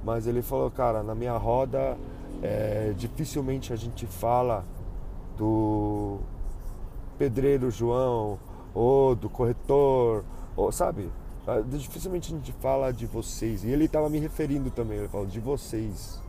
mas 0.05 0.27
ele 0.27 0.43
falou, 0.43 0.71
cara, 0.71 1.03
na 1.03 1.15
minha 1.15 1.37
roda 1.37 1.97
é, 2.43 2.93
dificilmente 2.97 3.73
a 3.73 3.77
gente 3.77 4.07
fala 4.07 4.65
do 5.37 6.19
pedreiro 7.17 7.71
João 7.71 8.39
ou 8.75 9.15
do 9.15 9.29
corretor, 9.29 10.25
ou 10.57 10.71
sabe? 10.71 11.11
Ah, 11.47 11.63
dificilmente 11.67 12.33
a 12.33 12.37
gente 12.37 12.53
fala 12.53 12.93
de 12.93 13.07
vocês. 13.07 13.65
E 13.65 13.71
ele 13.71 13.87
estava 13.87 14.09
me 14.09 14.19
referindo 14.19 14.71
também, 14.71 14.99
ele 14.99 15.09
falou 15.09 15.27
de 15.27 15.41
vocês. 15.41 16.23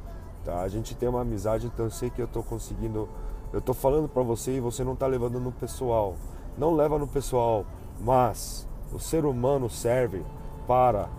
Tá? 0.46 0.62
A 0.62 0.68
gente 0.68 0.96
tem 0.96 1.10
uma 1.10 1.22
amizade, 1.22 1.68
então 1.68 1.86
eu 1.86 1.92
sei 1.92 2.10
que 2.10 2.22
eu 2.22 2.26
estou 2.26 2.42
conseguindo. 2.42 3.10
Eu 3.52 3.60
estou 3.60 3.76
falando 3.76 4.08
para 4.08 4.24
você 4.24 4.58
e 4.58 4.60
você 4.60 4.84
não 4.84 4.94
está 4.94 5.08
levando 5.08 5.40
no 5.40 5.52
pessoal. 5.52 6.16
Não 6.58 6.74
leva 6.74 6.98
no 6.98 7.08
pessoal, 7.08 7.66
mas 8.00 8.68
o 8.94 9.00
ser 9.00 9.26
humano 9.26 9.70
serve 9.70 10.24
para 10.66 11.10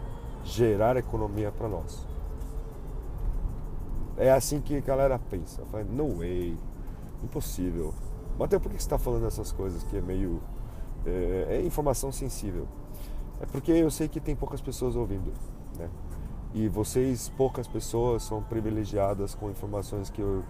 gerar 0.44 0.96
economia 0.96 1.52
para 1.52 1.68
nós. 1.68 2.09
É 4.20 4.30
assim 4.30 4.60
que 4.60 4.76
a 4.76 4.80
galera 4.80 5.18
pensa. 5.18 5.64
Fala, 5.72 5.82
no 5.82 6.18
way, 6.18 6.58
impossível. 7.24 7.94
Mateus, 8.38 8.62
por 8.62 8.68
que 8.70 8.76
você 8.76 8.82
está 8.82 8.98
falando 8.98 9.26
essas 9.26 9.50
coisas 9.50 9.82
que 9.82 9.96
é 9.96 10.00
meio. 10.02 10.42
É, 11.06 11.46
é, 11.52 11.62
informação 11.62 12.12
sensível? 12.12 12.68
É 13.40 13.46
porque 13.46 13.72
eu 13.72 13.90
sei 13.90 14.08
que 14.08 14.20
tem 14.20 14.36
poucas 14.36 14.60
pessoas 14.60 14.94
ouvindo, 14.94 15.32
né? 15.78 15.88
E 16.52 16.68
vocês, 16.68 17.30
poucas 17.30 17.66
pessoas, 17.66 18.22
são 18.22 18.42
privilegiadas 18.42 19.34
com 19.34 19.48
informações 19.48 20.10
que 20.10 20.20
eu 20.20 20.44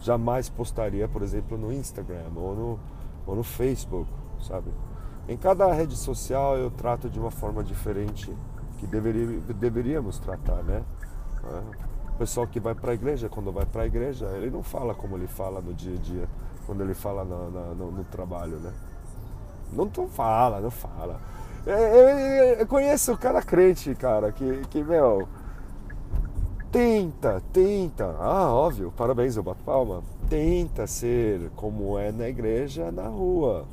jamais 0.00 0.48
postaria, 0.48 1.08
por 1.08 1.22
exemplo, 1.22 1.58
no 1.58 1.72
Instagram 1.72 2.30
ou 2.36 2.54
no, 2.54 2.78
ou 3.26 3.34
no 3.34 3.42
Facebook, 3.42 4.08
sabe? 4.40 4.70
Em 5.28 5.36
cada 5.36 5.72
rede 5.72 5.96
social 5.96 6.56
eu 6.56 6.70
trato 6.70 7.10
de 7.10 7.18
uma 7.18 7.32
forma 7.32 7.64
diferente 7.64 8.32
que 8.78 8.86
deveria, 8.86 9.40
deveríamos 9.54 10.20
tratar, 10.20 10.62
né? 10.62 10.84
Pessoal 12.18 12.46
que 12.46 12.58
vai 12.58 12.74
para 12.74 12.92
a 12.92 12.94
igreja, 12.94 13.28
quando 13.28 13.52
vai 13.52 13.66
para 13.66 13.82
a 13.82 13.86
igreja, 13.86 14.26
ele 14.36 14.50
não 14.50 14.62
fala 14.62 14.94
como 14.94 15.16
ele 15.16 15.26
fala 15.26 15.60
no 15.60 15.74
dia 15.74 15.94
a 15.94 16.00
dia, 16.00 16.28
quando 16.64 16.82
ele 16.82 16.94
fala 16.94 17.24
no, 17.24 17.50
no, 17.74 17.92
no 17.92 18.04
trabalho, 18.04 18.56
né? 18.58 18.72
Não, 19.72 19.90
não 19.94 20.08
fala, 20.08 20.60
não 20.60 20.70
fala. 20.70 21.20
Eu, 21.66 21.76
eu, 21.76 22.18
eu, 22.60 22.66
conheço 22.66 23.16
cada 23.18 23.42
crente, 23.42 23.94
cara, 23.94 24.32
que, 24.32 24.62
que 24.70 24.82
meu, 24.82 25.28
tenta, 26.70 27.42
tenta, 27.52 28.16
ah, 28.18 28.52
óbvio, 28.52 28.92
parabéns, 28.96 29.36
eu 29.36 29.42
bato 29.42 29.62
palma, 29.64 30.02
tenta 30.30 30.86
ser 30.86 31.50
como 31.56 31.98
é 31.98 32.12
na 32.12 32.28
igreja, 32.28 32.90
na 32.90 33.08
rua. 33.08 33.66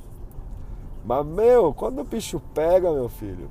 Mas, 1.06 1.26
meu, 1.26 1.74
quando 1.74 2.00
o 2.00 2.04
bicho 2.04 2.42
pega, 2.54 2.92
meu 2.92 3.10
filho, 3.10 3.50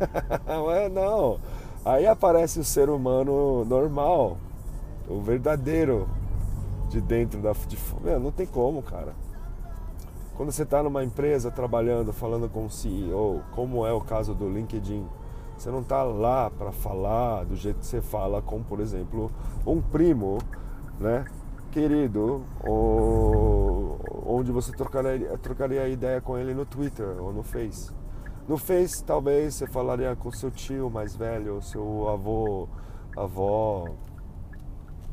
não 0.46 0.70
é 0.70 0.88
não. 0.88 1.38
Aí 1.84 2.06
aparece 2.06 2.58
o 2.58 2.64
ser 2.64 2.88
humano 2.88 3.64
normal, 3.64 4.38
o 5.08 5.20
verdadeiro, 5.20 6.08
de 6.88 7.00
dentro 7.00 7.40
da. 7.40 7.52
De, 7.52 7.78
meu, 8.02 8.18
não 8.18 8.30
tem 8.30 8.46
como, 8.46 8.82
cara. 8.82 9.12
Quando 10.36 10.50
você 10.50 10.62
está 10.62 10.82
numa 10.82 11.04
empresa 11.04 11.50
trabalhando, 11.50 12.12
falando 12.12 12.48
com 12.48 12.66
o 12.66 12.70
CEO, 12.70 13.42
como 13.52 13.86
é 13.86 13.92
o 13.92 14.00
caso 14.00 14.34
do 14.34 14.48
LinkedIn, 14.48 15.06
você 15.56 15.70
não 15.70 15.80
está 15.80 16.02
lá 16.02 16.50
para 16.50 16.72
falar 16.72 17.44
do 17.44 17.54
jeito 17.54 17.80
que 17.80 17.86
você 17.86 18.00
fala 18.00 18.42
com, 18.42 18.62
por 18.62 18.80
exemplo, 18.80 19.30
um 19.66 19.80
primo, 19.80 20.38
né? 20.98 21.24
querido, 21.74 22.44
ou, 22.64 23.98
onde 24.24 24.52
você 24.52 24.70
trocaria, 24.70 25.36
trocaria 25.38 25.88
ideia 25.88 26.20
com 26.20 26.38
ele 26.38 26.54
no 26.54 26.64
Twitter 26.64 27.20
ou 27.20 27.32
no 27.32 27.42
Face. 27.42 27.92
No 28.46 28.58
Face, 28.58 29.02
talvez 29.02 29.54
você 29.54 29.66
falaria 29.66 30.14
com 30.14 30.30
seu 30.30 30.50
tio 30.50 30.90
mais 30.90 31.16
velho, 31.16 31.62
seu 31.62 32.10
avô, 32.10 32.68
avó, 33.16 33.86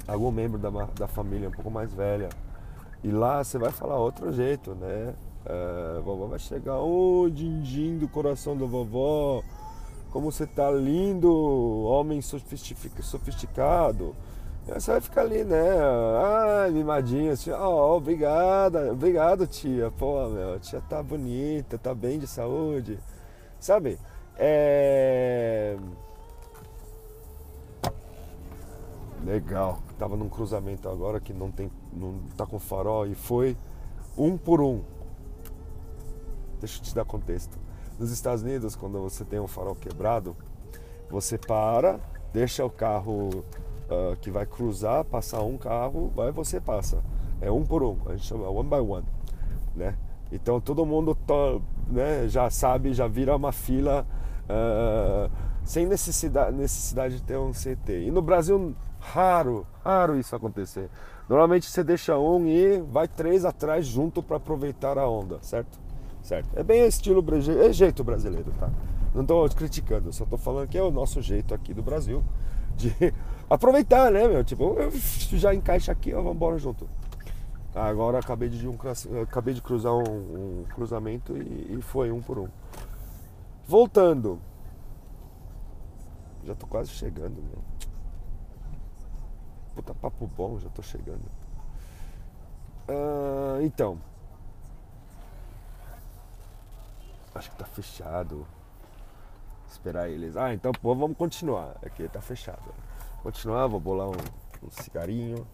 algum 0.05 0.29
membro 0.31 0.59
da, 0.59 0.69
da 0.69 1.07
família 1.07 1.47
um 1.47 1.51
pouco 1.51 1.71
mais 1.71 1.93
velha. 1.93 2.27
E 3.01 3.09
lá 3.09 3.41
você 3.41 3.57
vai 3.57 3.71
falar 3.71 3.97
outro 3.97 4.33
jeito, 4.33 4.75
né? 4.75 5.13
É, 5.45 5.95
a 5.97 6.01
vovó 6.01 6.27
vai 6.27 6.39
chegar, 6.39 6.77
ô 6.79 7.21
oh, 7.21 7.29
din-din 7.29 7.97
do 7.97 8.07
coração 8.09 8.55
da 8.57 8.65
vovó, 8.65 9.41
como 10.11 10.29
você 10.29 10.45
tá 10.45 10.69
lindo, 10.69 11.31
homem 11.85 12.21
sofisticado. 12.21 14.13
Você 14.67 14.91
vai 14.91 15.00
ficar 15.00 15.21
ali, 15.21 15.45
né? 15.45 15.79
Ah, 15.79 16.67
mimadinho, 16.69 17.31
assim, 17.31 17.50
ó, 17.51 17.93
oh, 17.93 17.95
obrigada, 17.95 18.91
obrigado, 18.91 19.47
tia. 19.47 19.89
Pô, 19.97 20.27
meu, 20.27 20.59
tia 20.59 20.81
tá 20.81 21.01
bonita, 21.01 21.77
tá 21.77 21.95
bem 21.95 22.19
de 22.19 22.27
saúde. 22.27 23.00
Sabe? 23.62 24.00
É. 24.38 25.77
Legal. 29.24 29.80
Tava 30.00 30.18
num 30.18 30.27
cruzamento 30.27 30.89
agora 30.89 31.20
que 31.20 31.32
não 31.32 31.51
tem. 31.51 31.72
não 31.94 32.20
tá 32.36 32.46
com 32.46 32.58
farol 32.60 33.06
e 33.06 33.13
foi 33.13 33.56
um 34.18 34.36
por 34.36 34.62
um. 34.62 34.82
Deixa 36.60 36.80
eu 36.80 36.84
te 36.84 36.96
dar 36.96 37.06
contexto. 37.06 37.58
Nos 38.00 38.12
Estados 38.12 38.41
Unidos, 38.41 38.75
quando 38.75 39.00
você 39.00 39.24
tem 39.24 39.39
um 39.39 39.48
farol 39.48 39.75
quebrado, 39.75 40.36
você 41.08 41.38
para, 41.38 42.00
deixa 42.34 42.65
o 42.65 42.70
carro 42.70 43.30
uh, 43.30 44.15
que 44.22 44.32
vai 44.32 44.48
cruzar, 44.48 45.06
passar 45.06 45.44
um 45.44 45.56
carro, 45.56 46.12
vai 46.15 46.32
você 46.32 46.60
passa. 46.60 47.03
É 47.39 47.51
um 47.51 47.63
por 47.63 47.84
um, 47.84 47.98
a 48.08 48.13
gente 48.13 48.25
chama 48.25 48.50
one 48.50 48.68
by 48.68 48.77
one, 48.77 49.06
né? 49.75 49.96
Então 50.32 50.60
todo 50.60 50.84
mundo 50.86 51.15
né, 51.91 52.27
já 52.27 52.50
sabe, 52.50 52.93
já 52.93 53.07
vira 53.07 53.36
uma 53.36 53.51
fila 53.51 54.05
uh, 54.50 55.31
sem 55.63 55.86
necessidade, 55.86 56.55
necessidade 56.55 57.17
de 57.17 57.24
ter 57.24 57.38
um 57.38 57.51
CT. 57.51 58.07
E 58.07 58.12
no 58.12 58.21
Brasil, 58.21 58.75
raro, 59.00 59.65
raro 59.83 60.17
isso 60.17 60.36
acontecer. 60.36 60.89
Normalmente 61.29 61.69
você 61.69 61.83
deixa 61.83 62.17
um 62.17 62.48
e 62.48 62.81
vai 62.81 63.07
três 63.07 63.45
atrás 63.45 63.86
junto 63.86 64.21
para 64.21 64.38
aproveitar 64.38 64.98
a 64.98 65.07
onda, 65.07 65.39
certo? 65.41 65.79
Certo. 66.21 66.50
É 66.55 66.63
bem 66.63 66.86
estilo 66.86 67.24
é 67.65 67.74
jeito 67.74 68.03
brasileiro, 68.03 68.51
tá? 68.60 68.69
Não 69.13 69.21
estou 69.21 69.48
criticando, 69.50 70.13
só 70.13 70.24
estou 70.24 70.38
falando 70.38 70.67
que 70.67 70.77
é 70.77 70.83
o 70.83 70.91
nosso 70.91 71.21
jeito 71.21 71.53
aqui 71.53 71.74
do 71.74 71.81
Brasil 71.81 72.24
de 72.75 72.93
aproveitar, 73.50 74.12
né, 74.12 74.27
meu? 74.27 74.43
Tipo, 74.43 74.75
já 75.33 75.53
encaixa 75.53 75.91
aqui, 75.91 76.12
vamos 76.12 76.33
embora 76.33 76.57
junto. 76.57 76.88
Agora 77.73 78.19
acabei 78.19 78.49
de, 78.49 78.67
um, 78.67 78.77
acabei 79.21 79.53
de 79.53 79.61
cruzar 79.61 79.93
um, 79.93 80.61
um 80.61 80.65
cruzamento 80.65 81.37
e, 81.37 81.77
e, 81.77 81.81
foi 81.81 82.11
um 82.11 82.21
por 82.21 82.37
um. 82.37 82.49
Voltando. 83.65 84.41
Já 86.43 86.53
tô 86.53 86.67
quase 86.67 86.89
chegando, 86.89 87.41
meu. 87.41 87.63
Puta 89.73 89.93
papo 89.93 90.27
bom, 90.27 90.59
já 90.59 90.69
tô 90.69 90.81
chegando. 90.81 91.23
Uh, 92.89 93.61
então. 93.61 93.97
Acho 97.33 97.49
que 97.51 97.55
tá 97.55 97.65
fechado. 97.65 98.45
Esperar 99.69 100.09
eles. 100.09 100.35
Ah, 100.35 100.53
então 100.53 100.73
pô, 100.73 100.93
vamos 100.93 101.15
continuar. 101.15 101.77
Aqui 101.85 102.05
tá 102.09 102.19
fechado. 102.19 102.73
Continuar, 103.23 103.67
vou 103.67 103.79
bolar 103.79 104.09
um, 104.09 104.67
um 104.67 104.69
cigarinho. 104.69 105.47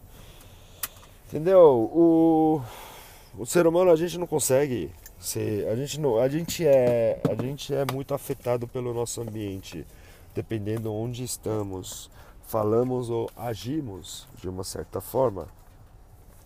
Entendeu? 1.27 1.91
O, 1.93 2.62
o 3.38 3.46
ser 3.46 3.67
humano 3.67 3.91
a 3.91 3.98
gente 3.98 4.17
não 4.17 4.25
consegue 4.25 4.89
ser. 5.19 5.67
A 5.67 5.75
gente, 5.75 6.00
não, 6.00 6.17
a, 6.17 6.29
gente 6.29 6.65
é, 6.65 7.22
a 7.29 7.41
gente 7.41 7.74
é 7.74 7.86
muito 7.91 8.13
afetado 8.13 8.65
pelo 8.65 8.93
nosso 8.93 9.19
ambiente. 9.22 9.86
Dependendo 10.34 10.93
onde 10.93 11.24
estamos, 11.24 12.10
falamos 12.43 13.10
ou 13.10 13.29
agimos 13.36 14.25
de 14.38 14.48
uma 14.48 14.63
certa 14.63 15.01
forma. 15.01 15.50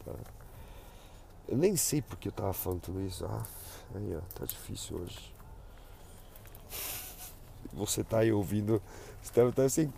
Tá? 0.03 0.13
Eu 1.47 1.57
nem 1.57 1.75
sei 1.75 2.01
porque 2.01 2.29
eu 2.29 2.31
tava 2.31 2.53
falando 2.53 2.81
tudo 2.81 3.01
isso. 3.01 3.23
Ah, 3.25 3.43
aí 3.93 4.15
ó, 4.15 4.21
tá 4.33 4.45
difícil 4.45 4.97
hoje. 4.97 5.31
Você 7.73 8.03
tá 8.03 8.19
aí 8.19 8.31
ouvindo, 8.31 8.81
você 9.21 9.41
estar 9.41 9.63
assim, 9.63 9.93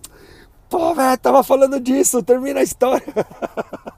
pô, 0.69 0.93
velho, 0.93 1.17
tava 1.17 1.43
falando 1.43 1.79
disso, 1.79 2.21
termina 2.21 2.59
a 2.59 2.63
história. 2.63 3.05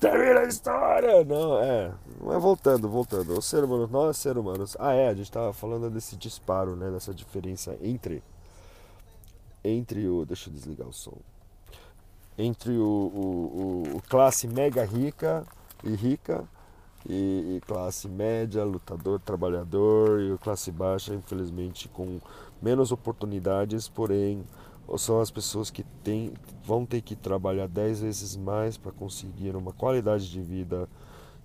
termina 0.00 0.40
a 0.40 0.44
história. 0.44 1.24
Não, 1.24 1.58
é, 1.58 1.92
não 2.20 2.32
é 2.32 2.38
voltando, 2.38 2.88
voltando. 2.88 3.36
O 3.38 3.42
ser 3.42 3.64
humano, 3.64 3.88
nós 3.90 4.16
seres 4.16 4.38
humanos. 4.38 4.76
Ah, 4.78 4.92
é, 4.92 5.08
a 5.08 5.14
gente 5.14 5.30
tava 5.30 5.52
falando 5.52 5.90
desse 5.90 6.16
disparo, 6.16 6.76
né, 6.76 6.90
dessa 6.90 7.12
diferença 7.12 7.76
entre 7.82 8.22
entre 9.64 10.06
o, 10.06 10.26
deixa 10.26 10.50
eu 10.50 10.52
desligar 10.52 10.86
o 10.86 10.92
som. 10.92 11.16
Entre 12.36 12.72
o, 12.72 12.82
o, 12.84 13.96
o 13.96 14.02
classe 14.08 14.46
mega 14.46 14.84
rica 14.84 15.46
e 15.82 15.94
rica 15.94 16.44
e, 17.08 17.56
e, 17.56 17.62
classe 17.66 18.08
média, 18.08 18.64
lutador, 18.64 19.20
trabalhador 19.20 20.20
e 20.20 20.36
classe 20.38 20.70
baixa, 20.70 21.14
infelizmente, 21.14 21.88
com 21.88 22.20
menos 22.60 22.92
oportunidades, 22.92 23.88
porém 23.88 24.44
são 24.96 25.20
as 25.20 25.30
pessoas 25.30 25.70
que 25.70 25.82
tem, 26.02 26.32
vão 26.64 26.84
ter 26.84 27.00
que 27.00 27.16
trabalhar 27.16 27.66
10 27.66 28.00
vezes 28.00 28.36
mais 28.36 28.76
para 28.76 28.92
conseguir 28.92 29.56
uma 29.56 29.72
qualidade 29.72 30.30
de 30.30 30.40
vida 30.40 30.88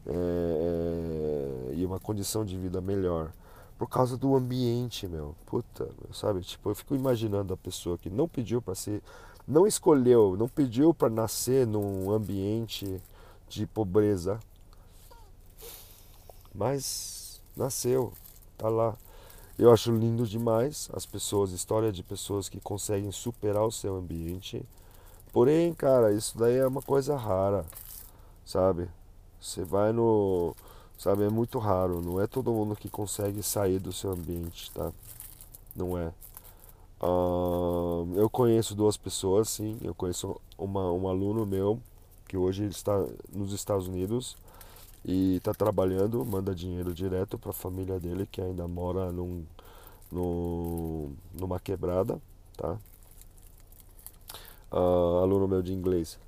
é, 0.05 1.74
e 1.74 1.86
uma 1.86 2.00
condição 2.00 2.43
de 2.43 2.58
vida 2.58 2.81
melhor. 2.81 3.31
Por 3.77 3.88
causa 3.88 4.17
do 4.17 4.36
ambiente, 4.36 5.08
meu. 5.08 5.36
Puta, 5.46 5.86
meu, 5.86 6.13
sabe? 6.13 6.41
Tipo, 6.41 6.69
eu 6.69 6.75
fico 6.75 6.96
imaginando 6.96 7.53
a 7.53 7.58
pessoa 7.58 7.98
que 7.98 8.10
não 8.10 8.27
pediu 8.27 8.62
para 8.62 8.75
ser, 8.75 9.01
não 9.48 9.65
escolheu, 9.65 10.36
não 10.38 10.50
pediu 10.50 10.93
para 10.93 11.10
nascer 11.10 11.65
num 11.65 12.12
ambiente 12.12 13.01
de 13.48 13.65
pobreza, 13.65 14.39
mas 16.53 17.41
nasceu, 17.55 18.12
tá 18.58 18.67
lá. 18.67 18.98
Eu 19.60 19.74
acho 19.74 19.92
lindo 19.92 20.25
demais 20.25 20.89
as 20.94 21.06
pessoas, 21.06 21.51
história 21.51 21.92
de 21.92 22.01
pessoas 22.01 22.48
que 22.48 22.62
conseguem 22.62 23.12
superar 23.12 23.66
o 23.66 23.72
seu 23.72 23.98
ambiente. 23.98 24.66
Porém, 25.34 25.74
cara, 25.74 26.13
isso 26.13 26.38
daí 26.38 26.56
é 26.56 26.66
uma 26.66 26.82
coisa 26.82 27.18
rara, 27.18 27.66
sabe? 28.46 28.88
Você 29.40 29.66
vai 29.66 29.92
no. 29.92 30.55
Sabe, 30.98 31.24
é 31.24 31.29
muito 31.29 31.60
raro. 31.60 32.01
Não 32.01 32.22
é 32.22 32.27
todo 32.27 32.53
mundo 32.53 32.74
que 32.74 32.90
consegue 32.90 33.44
sair 33.44 33.79
do 33.79 33.92
seu 33.92 34.12
ambiente, 34.12 34.72
tá? 34.72 34.94
Não 35.75 35.98
é. 35.98 36.14
Uh, 37.01 38.14
eu 38.16 38.29
conheço 38.29 38.74
duas 38.74 38.96
pessoas, 38.96 39.50
sim. 39.50 39.77
Eu 39.81 39.94
conheço 39.94 40.40
uma, 40.57 40.90
um 40.92 41.07
aluno 41.10 41.46
meu 41.46 41.81
que 42.29 42.38
hoje 42.38 42.66
está 42.66 43.05
nos 43.29 43.51
Estados 43.51 43.88
Unidos 43.88 44.38
e 45.03 45.38
está 45.38 45.53
trabalhando, 45.53 46.25
manda 46.25 46.53
dinheiro 46.53 46.94
direto 46.94 47.38
para 47.38 47.51
a 47.51 47.53
família 47.53 48.00
dele 48.00 48.27
que 48.29 48.42
ainda 48.42 48.68
mora 48.68 49.12
num, 49.12 49.46
num, 50.11 51.15
numa 51.33 51.59
quebrada, 51.59 52.22
tá? 52.57 52.77
Uh, 54.72 55.24
aluno 55.24 55.48
meu 55.48 55.61
de 55.61 55.74
inglês. 55.74 56.19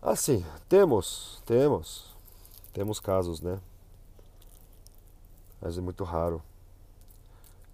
Assim, 0.00 0.44
temos, 0.68 1.42
temos, 1.44 2.14
temos 2.72 3.00
casos, 3.00 3.40
né? 3.40 3.60
Mas 5.60 5.76
é 5.76 5.80
muito 5.80 6.04
raro. 6.04 6.42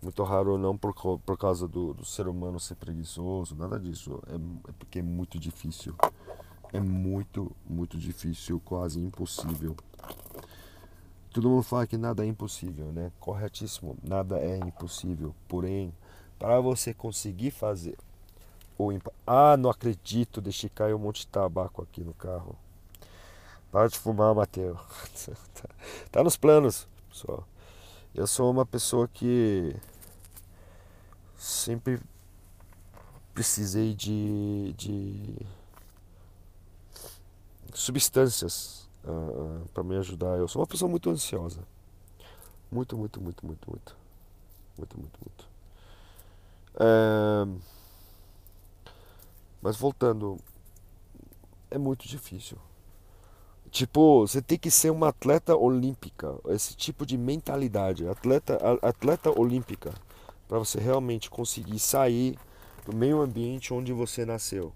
Muito 0.00 0.22
raro 0.24 0.58
não 0.58 0.76
por, 0.76 0.94
por 1.18 1.38
causa 1.38 1.68
do, 1.68 1.94
do 1.94 2.04
ser 2.04 2.26
humano 2.26 2.58
ser 2.58 2.74
preguiçoso, 2.76 3.54
nada 3.54 3.78
disso. 3.78 4.20
É, 4.26 4.34
é 4.70 4.72
porque 4.78 4.98
é 5.00 5.02
muito 5.02 5.38
difícil 5.38 5.94
é 6.72 6.80
muito, 6.80 7.54
muito 7.68 7.98
difícil, 7.98 8.58
quase 8.64 8.98
impossível. 8.98 9.76
Todo 11.32 11.48
mundo 11.48 11.62
fala 11.62 11.86
que 11.86 11.96
nada 11.96 12.24
é 12.24 12.28
impossível, 12.28 12.92
né? 12.92 13.10
Corretíssimo, 13.18 13.96
nada 14.02 14.38
é 14.38 14.58
impossível. 14.58 15.34
Porém, 15.48 15.94
para 16.38 16.60
você 16.60 16.92
conseguir 16.92 17.50
fazer 17.50 17.96
o 18.76 18.92
imp... 18.92 19.06
Ah, 19.26 19.56
não 19.56 19.70
acredito, 19.70 20.42
deixei 20.42 20.68
cair 20.68 20.92
um 20.92 20.98
monte 20.98 21.20
de 21.20 21.28
tabaco 21.28 21.82
aqui 21.82 22.04
no 22.04 22.12
carro. 22.12 22.54
Para 23.70 23.88
de 23.88 23.98
fumar, 23.98 24.34
Matheus. 24.34 24.78
tá 26.12 26.22
nos 26.22 26.36
planos, 26.36 26.86
pessoal. 27.08 27.48
Eu 28.14 28.26
sou 28.26 28.50
uma 28.50 28.66
pessoa 28.66 29.08
que 29.08 29.74
sempre 31.38 31.98
precisei 33.32 33.94
de, 33.94 34.74
de 34.76 35.46
substâncias 37.72 38.81
uh, 39.04 39.10
ah, 39.10 39.62
ah, 39.64 39.68
para 39.72 39.82
me 39.82 39.96
ajudar. 39.96 40.38
Eu 40.38 40.48
sou 40.48 40.60
uma 40.60 40.66
pessoa 40.66 40.90
muito 40.90 41.10
ansiosa. 41.10 41.60
Muito, 42.70 42.96
muito, 42.96 43.20
muito, 43.20 43.46
muito, 43.46 43.70
muito. 43.70 43.96
Muito, 44.78 44.98
muito, 44.98 45.18
muito. 45.20 45.48
É... 46.76 47.46
Mas 49.60 49.76
voltando, 49.76 50.38
é 51.70 51.78
muito 51.78 52.08
difícil. 52.08 52.58
Tipo, 53.70 54.26
você 54.26 54.42
tem 54.42 54.58
que 54.58 54.70
ser 54.70 54.90
uma 54.90 55.08
atleta 55.08 55.56
olímpica, 55.56 56.34
esse 56.48 56.74
tipo 56.76 57.06
de 57.06 57.16
mentalidade, 57.16 58.06
atleta, 58.06 58.58
atleta 58.82 59.30
olímpica, 59.30 59.94
para 60.46 60.58
você 60.58 60.78
realmente 60.78 61.30
conseguir 61.30 61.78
sair 61.78 62.38
do 62.84 62.94
meio 62.94 63.22
ambiente 63.22 63.72
onde 63.72 63.92
você 63.92 64.26
nasceu 64.26 64.72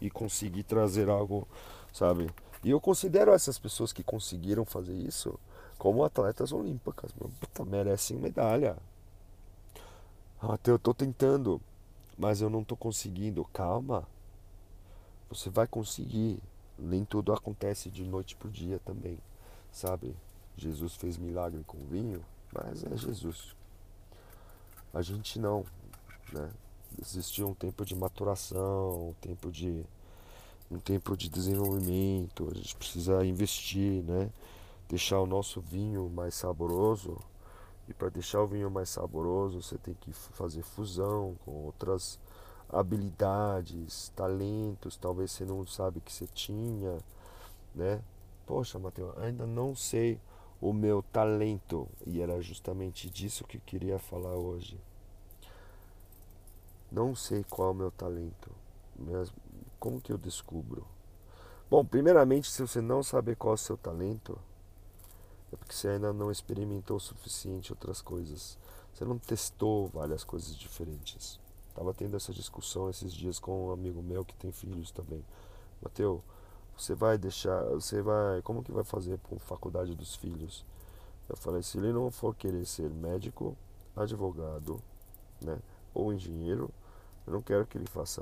e 0.00 0.10
conseguir 0.10 0.64
trazer 0.64 1.08
algo 1.08 1.48
sabe? 1.96 2.28
E 2.66 2.70
eu 2.70 2.80
considero 2.80 3.32
essas 3.32 3.60
pessoas 3.60 3.92
que 3.92 4.02
conseguiram 4.02 4.64
fazer 4.64 4.92
isso 4.92 5.38
como 5.78 6.02
atletas 6.02 6.50
olímpicas. 6.50 7.12
Puta, 7.12 7.64
merecem 7.64 8.16
medalha. 8.16 8.76
Ah, 10.42 10.58
eu 10.66 10.76
tô 10.76 10.92
tentando, 10.92 11.62
mas 12.18 12.40
eu 12.40 12.50
não 12.50 12.64
tô 12.64 12.74
conseguindo. 12.74 13.44
Calma. 13.52 14.02
Você 15.28 15.48
vai 15.48 15.68
conseguir. 15.68 16.40
Nem 16.76 17.04
tudo 17.04 17.32
acontece 17.32 17.88
de 17.88 18.02
noite 18.02 18.34
pro 18.34 18.50
dia 18.50 18.80
também, 18.84 19.16
sabe? 19.70 20.16
Jesus 20.56 20.96
fez 20.96 21.16
milagre 21.16 21.62
com 21.64 21.78
vinho, 21.86 22.20
mas 22.52 22.82
é 22.82 22.96
Jesus. 22.96 23.54
A 24.92 25.02
gente 25.02 25.38
não, 25.38 25.64
né? 26.32 26.50
Existia 27.00 27.46
um 27.46 27.54
tempo 27.54 27.84
de 27.84 27.94
maturação, 27.94 29.10
um 29.10 29.14
tempo 29.20 29.52
de 29.52 29.86
um 30.70 30.78
tempo 30.78 31.16
de 31.16 31.28
desenvolvimento, 31.28 32.48
a 32.50 32.54
gente 32.54 32.74
precisa 32.76 33.24
investir, 33.24 34.02
né? 34.02 34.30
Deixar 34.88 35.20
o 35.20 35.26
nosso 35.26 35.60
vinho 35.60 36.08
mais 36.10 36.34
saboroso. 36.34 37.16
E 37.88 37.94
para 37.94 38.08
deixar 38.08 38.42
o 38.42 38.46
vinho 38.46 38.70
mais 38.70 38.88
saboroso, 38.88 39.62
você 39.62 39.78
tem 39.78 39.94
que 39.94 40.12
fazer 40.12 40.62
fusão 40.62 41.36
com 41.44 41.52
outras 41.52 42.18
habilidades, 42.68 44.12
talentos, 44.16 44.96
talvez 44.96 45.30
você 45.30 45.44
não 45.44 45.64
sabe 45.66 46.00
que 46.00 46.12
você 46.12 46.26
tinha, 46.26 46.98
né? 47.74 48.00
Poxa, 48.44 48.78
Mateus, 48.78 49.16
ainda 49.18 49.46
não 49.46 49.74
sei 49.74 50.20
o 50.60 50.72
meu 50.72 51.02
talento 51.12 51.88
e 52.06 52.20
era 52.20 52.40
justamente 52.40 53.10
disso 53.10 53.44
que 53.44 53.58
eu 53.58 53.62
queria 53.64 53.98
falar 53.98 54.34
hoje. 54.34 54.78
Não 56.90 57.14
sei 57.14 57.44
qual 57.44 57.68
é 57.68 57.70
o 57.72 57.74
meu 57.74 57.90
talento, 57.90 58.50
como 59.86 60.00
que 60.00 60.10
eu 60.10 60.18
descubro? 60.18 60.84
Bom, 61.70 61.84
primeiramente, 61.84 62.50
se 62.50 62.60
você 62.60 62.80
não 62.80 63.04
saber 63.04 63.36
qual 63.36 63.52
é 63.52 63.54
o 63.54 63.56
seu 63.56 63.76
talento, 63.76 64.36
é 65.52 65.56
porque 65.56 65.72
você 65.72 65.86
ainda 65.86 66.12
não 66.12 66.28
experimentou 66.28 66.96
o 66.96 67.00
suficiente 67.00 67.72
outras 67.72 68.02
coisas. 68.02 68.58
Você 68.92 69.04
não 69.04 69.16
testou 69.16 69.86
várias 69.86 70.24
coisas 70.24 70.56
diferentes. 70.56 71.38
Tava 71.72 71.94
tendo 71.94 72.16
essa 72.16 72.32
discussão 72.32 72.90
esses 72.90 73.14
dias 73.14 73.38
com 73.38 73.68
um 73.68 73.70
amigo 73.70 74.02
meu 74.02 74.24
que 74.24 74.34
tem 74.34 74.50
filhos 74.50 74.90
também. 74.90 75.24
Mateus, 75.80 76.20
você 76.76 76.92
vai 76.92 77.16
deixar, 77.16 77.62
você 77.66 78.02
vai, 78.02 78.42
como 78.42 78.64
que 78.64 78.72
vai 78.72 78.82
fazer 78.82 79.20
com 79.20 79.38
faculdade 79.38 79.94
dos 79.94 80.16
filhos? 80.16 80.64
Eu 81.28 81.36
falei, 81.36 81.62
se 81.62 81.78
ele 81.78 81.92
não 81.92 82.10
for 82.10 82.34
querer 82.34 82.66
ser 82.66 82.90
médico, 82.90 83.56
advogado, 83.94 84.82
né, 85.40 85.60
ou 85.94 86.12
engenheiro, 86.12 86.70
eu 87.24 87.32
não 87.34 87.40
quero 87.40 87.64
que 87.68 87.78
ele 87.78 87.86
faça 87.86 88.20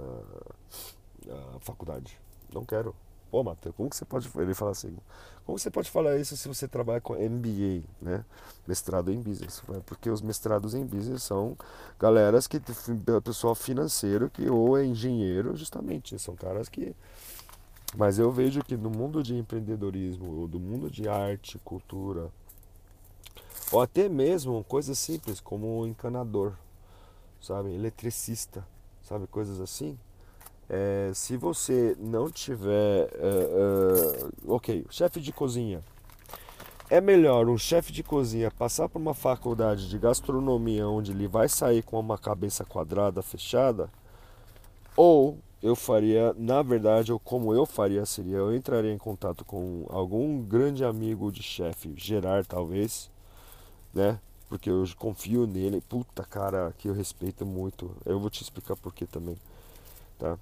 a 1.30 1.60
faculdade. 1.60 2.18
Não 2.52 2.64
quero. 2.64 2.94
Pô, 3.30 3.42
Matheus, 3.42 3.74
como 3.74 3.90
que 3.90 3.96
você 3.96 4.04
pode. 4.04 4.30
Ele 4.36 4.54
fala 4.54 4.70
assim: 4.70 4.96
como 5.44 5.58
você 5.58 5.70
pode 5.70 5.90
falar 5.90 6.16
isso 6.18 6.36
se 6.36 6.46
você 6.48 6.68
trabalha 6.68 7.00
com 7.00 7.14
MBA, 7.14 7.82
né? 8.00 8.24
Mestrado 8.66 9.10
em 9.10 9.20
business. 9.20 9.62
Porque 9.86 10.08
os 10.08 10.22
mestrados 10.22 10.74
em 10.74 10.86
business 10.86 11.24
são 11.24 11.56
galeras 11.98 12.46
que. 12.46 12.60
pessoal 13.24 13.54
financeiro 13.54 14.30
que 14.30 14.48
ou 14.48 14.78
é 14.78 14.84
engenheiro, 14.84 15.56
justamente. 15.56 16.18
São 16.18 16.36
caras 16.36 16.68
que. 16.68 16.94
Mas 17.96 18.18
eu 18.18 18.30
vejo 18.30 18.62
que 18.62 18.76
no 18.76 18.90
mundo 18.90 19.22
de 19.22 19.36
empreendedorismo, 19.36 20.40
ou 20.40 20.48
do 20.48 20.58
mundo 20.58 20.90
de 20.90 21.08
arte, 21.08 21.58
cultura, 21.64 22.30
ou 23.70 23.80
até 23.80 24.08
mesmo 24.08 24.64
coisas 24.64 24.98
simples 24.98 25.40
como 25.40 25.86
encanador, 25.86 26.54
sabe? 27.40 27.72
Eletricista, 27.72 28.66
sabe? 29.02 29.26
Coisas 29.26 29.60
assim 29.60 29.98
é, 30.68 31.10
se 31.14 31.36
você 31.36 31.96
não 31.98 32.30
tiver. 32.30 33.10
Uh, 33.14 34.26
uh, 34.48 34.54
ok, 34.54 34.84
chefe 34.90 35.20
de 35.20 35.32
cozinha. 35.32 35.82
É 36.90 37.00
melhor 37.00 37.48
um 37.48 37.56
chefe 37.56 37.92
de 37.92 38.02
cozinha 38.02 38.50
passar 38.50 38.88
por 38.88 39.00
uma 39.00 39.14
faculdade 39.14 39.88
de 39.88 39.98
gastronomia 39.98 40.86
onde 40.86 41.12
ele 41.12 41.26
vai 41.26 41.48
sair 41.48 41.82
com 41.82 41.98
uma 41.98 42.18
cabeça 42.18 42.64
quadrada 42.64 43.22
fechada? 43.22 43.90
Ou 44.96 45.38
eu 45.62 45.74
faria, 45.74 46.34
na 46.36 46.62
verdade, 46.62 47.10
ou 47.10 47.18
como 47.18 47.54
eu 47.54 47.64
faria 47.64 48.04
seria, 48.04 48.36
eu 48.36 48.54
entraria 48.54 48.92
em 48.92 48.98
contato 48.98 49.44
com 49.46 49.86
algum 49.88 50.42
grande 50.42 50.84
amigo 50.84 51.32
de 51.32 51.42
chefe, 51.42 51.94
Gerard 51.96 52.46
talvez, 52.46 53.10
né? 53.92 54.20
Porque 54.48 54.68
eu 54.68 54.84
confio 54.98 55.46
nele. 55.46 55.80
Puta 55.80 56.22
cara, 56.22 56.74
que 56.78 56.88
eu 56.88 56.92
respeito 56.92 57.46
muito. 57.46 57.90
Eu 58.04 58.20
vou 58.20 58.28
te 58.28 58.42
explicar 58.42 58.76
por 58.76 58.94
que 58.94 59.06
também, 59.06 59.36
tá? 60.18 60.38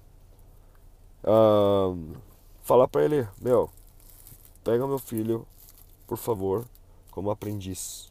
Falar 2.63 2.87
para 2.87 3.03
ele, 3.03 3.27
meu, 3.41 3.69
pega 4.63 4.87
meu 4.87 4.99
filho, 4.99 5.47
por 6.07 6.17
favor, 6.17 6.65
como 7.11 7.31
aprendiz. 7.31 8.09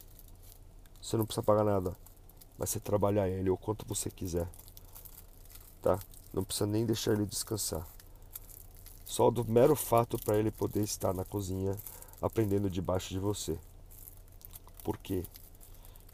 Você 1.01 1.17
não 1.17 1.25
precisa 1.25 1.43
pagar 1.43 1.63
nada. 1.63 1.95
Vai 2.57 2.67
ser 2.67 2.79
trabalhar 2.79 3.27
ele 3.27 3.49
o 3.49 3.57
quanto 3.57 3.85
você 3.85 4.09
quiser. 4.09 4.47
Tá? 5.81 5.99
Não 6.33 6.43
precisa 6.43 6.65
nem 6.65 6.85
deixar 6.85 7.13
ele 7.13 7.25
descansar. 7.25 7.85
Só 9.05 9.29
do 9.29 9.43
mero 9.45 9.75
fato 9.75 10.17
para 10.17 10.37
ele 10.37 10.49
poder 10.49 10.81
estar 10.81 11.13
na 11.13 11.25
cozinha 11.25 11.77
aprendendo 12.21 12.69
debaixo 12.69 13.09
de 13.09 13.19
você. 13.19 13.59
Por 14.83 14.97
quê? 14.97 15.25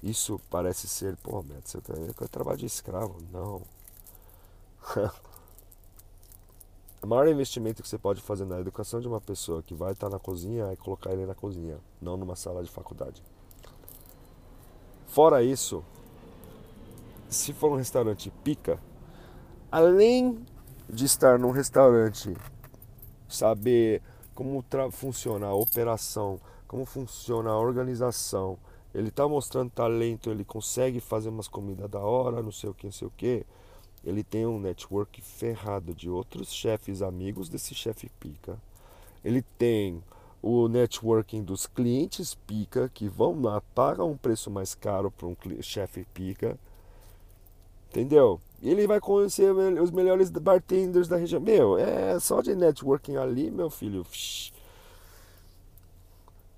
Isso 0.01 0.39
parece 0.49 0.87
ser, 0.87 1.15
pô, 1.17 1.41
Beto, 1.43 1.69
você 1.69 1.81
tá, 1.81 2.27
trabalho 2.27 2.57
de 2.57 2.65
escravo. 2.65 3.21
Não. 3.31 3.61
O 7.01 7.07
maior 7.07 7.29
investimento 7.29 7.81
que 7.81 7.87
você 7.87 7.97
pode 7.97 8.21
fazer 8.21 8.43
na 8.45 8.59
educação 8.59 8.99
de 8.99 9.07
uma 9.07 9.21
pessoa 9.21 9.63
que 9.63 9.73
vai 9.73 9.93
estar 9.93 10.09
na 10.09 10.19
cozinha 10.19 10.65
é 10.65 10.75
colocar 10.75 11.13
ele 11.13 11.25
na 11.25 11.33
cozinha, 11.33 11.77
não 12.01 12.17
numa 12.17 12.35
sala 12.35 12.61
de 12.61 12.69
faculdade. 12.69 13.23
Fora 15.07 15.41
isso, 15.41 15.81
se 17.29 17.53
for 17.53 17.71
um 17.71 17.77
restaurante 17.77 18.29
pica, 18.43 18.77
além 19.71 20.45
de 20.89 21.05
estar 21.05 21.39
num 21.39 21.51
restaurante, 21.51 22.35
saber 23.29 24.01
como 24.35 24.63
funciona 24.91 25.47
a 25.47 25.53
operação, 25.53 26.37
como 26.67 26.85
funciona 26.85 27.49
a 27.49 27.57
organização, 27.57 28.57
ele 28.93 29.07
está 29.07 29.25
mostrando 29.25 29.71
talento, 29.71 30.29
ele 30.29 30.43
consegue 30.43 30.99
fazer 30.99 31.29
umas 31.29 31.47
comidas 31.47 31.89
da 31.89 31.99
hora, 31.99 32.43
não 32.43 32.51
sei 32.51 32.69
o 32.69 32.73
que, 32.73 32.87
não 32.87 32.91
sei 32.91 33.07
o 33.07 33.11
que 33.15 33.45
ele 34.03 34.23
tem 34.23 34.45
um 34.45 34.59
network 34.59 35.21
ferrado 35.21 35.93
de 35.93 36.09
outros 36.09 36.53
chefes 36.53 37.01
amigos 37.01 37.49
desse 37.49 37.75
chefe 37.75 38.09
pica. 38.19 38.57
Ele 39.23 39.41
tem 39.57 40.01
o 40.41 40.67
networking 40.67 41.43
dos 41.43 41.67
clientes 41.67 42.33
pica 42.33 42.89
que 42.93 43.07
vão 43.09 43.41
lá, 43.41 43.61
pagam 43.75 44.11
um 44.11 44.17
preço 44.17 44.49
mais 44.49 44.73
caro 44.73 45.11
para 45.11 45.27
um 45.27 45.35
chefe 45.61 46.05
pica. 46.13 46.57
Entendeu? 47.89 48.39
E 48.61 48.69
ele 48.69 48.87
vai 48.87 48.99
conhecer 48.99 49.51
os 49.51 49.91
melhores 49.91 50.29
bartenders 50.29 51.07
da 51.07 51.17
região. 51.17 51.41
Meu, 51.41 51.77
é 51.77 52.19
só 52.19 52.41
de 52.41 52.55
networking 52.55 53.15
ali, 53.17 53.49
meu 53.49 53.69
filho. 53.69 54.05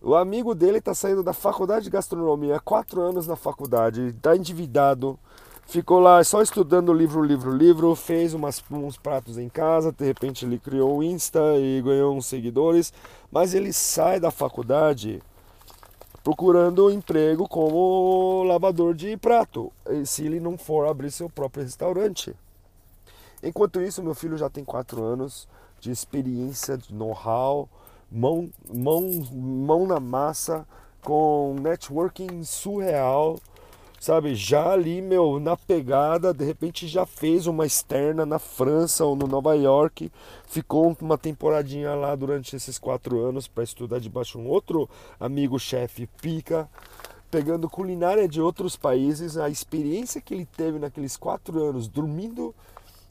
O 0.01 0.15
amigo 0.15 0.53
dele 0.53 0.79
está 0.79 0.93
saindo 0.93 1.23
da 1.23 1.31
faculdade 1.31 1.85
de 1.85 1.91
gastronomia, 1.91 2.59
quatro 2.59 3.01
anos 3.01 3.27
na 3.27 3.35
faculdade, 3.35 4.07
está 4.07 4.35
endividado 4.35 5.17
Ficou 5.65 5.99
lá 5.99 6.21
só 6.23 6.41
estudando 6.41 6.93
livro, 6.93 7.23
livro, 7.23 7.55
livro, 7.55 7.95
fez 7.95 8.33
umas, 8.33 8.61
uns 8.69 8.97
pratos 8.97 9.37
em 9.37 9.47
casa, 9.47 9.91
de 9.91 10.05
repente 10.05 10.45
ele 10.45 10.59
criou 10.59 10.97
o 10.97 11.03
Insta 11.03 11.39
e 11.57 11.81
ganhou 11.81 12.15
uns 12.15 12.25
seguidores, 12.25 12.91
mas 13.31 13.53
ele 13.53 13.71
sai 13.71 14.19
da 14.19 14.31
faculdade 14.31 15.21
procurando 16.23 16.91
emprego 16.91 17.47
como 17.47 18.43
lavador 18.43 18.93
de 18.93 19.15
prato, 19.17 19.71
se 20.05 20.25
ele 20.25 20.39
não 20.39 20.57
for 20.57 20.87
abrir 20.87 21.09
seu 21.09 21.29
próprio 21.29 21.63
restaurante. 21.63 22.35
Enquanto 23.41 23.81
isso, 23.81 24.03
meu 24.03 24.13
filho 24.13 24.37
já 24.37 24.49
tem 24.49 24.63
quatro 24.63 25.01
anos 25.01 25.47
de 25.79 25.89
experiência, 25.89 26.77
de 26.77 26.93
know-how, 26.93 27.67
mão, 28.11 28.51
mão, 28.71 29.09
mão 29.31 29.87
na 29.87 29.99
massa, 29.99 30.67
com 31.01 31.55
networking 31.59 32.43
surreal 32.43 33.39
sabe? 34.01 34.33
Já 34.33 34.71
ali, 34.71 34.99
meu, 34.99 35.39
na 35.39 35.55
pegada, 35.55 36.33
de 36.33 36.43
repente 36.43 36.87
já 36.87 37.05
fez 37.05 37.45
uma 37.45 37.67
externa 37.67 38.25
na 38.25 38.39
França 38.39 39.05
ou 39.05 39.15
no 39.15 39.27
Nova 39.27 39.53
York, 39.53 40.11
ficou 40.47 40.97
uma 40.99 41.19
temporadinha 41.19 41.93
lá 41.93 42.15
durante 42.15 42.55
esses 42.55 42.79
quatro 42.79 43.23
anos 43.23 43.47
para 43.47 43.63
estudar 43.63 43.99
debaixo 43.99 44.39
de 44.39 44.43
um 44.43 44.49
outro 44.49 44.89
amigo 45.19 45.59
chefe 45.59 46.09
pica, 46.19 46.67
pegando 47.29 47.69
culinária 47.69 48.27
de 48.27 48.41
outros 48.41 48.75
países, 48.75 49.37
a 49.37 49.49
experiência 49.49 50.19
que 50.19 50.33
ele 50.33 50.47
teve 50.47 50.79
naqueles 50.79 51.15
quatro 51.15 51.63
anos, 51.63 51.87
dormindo 51.87 52.55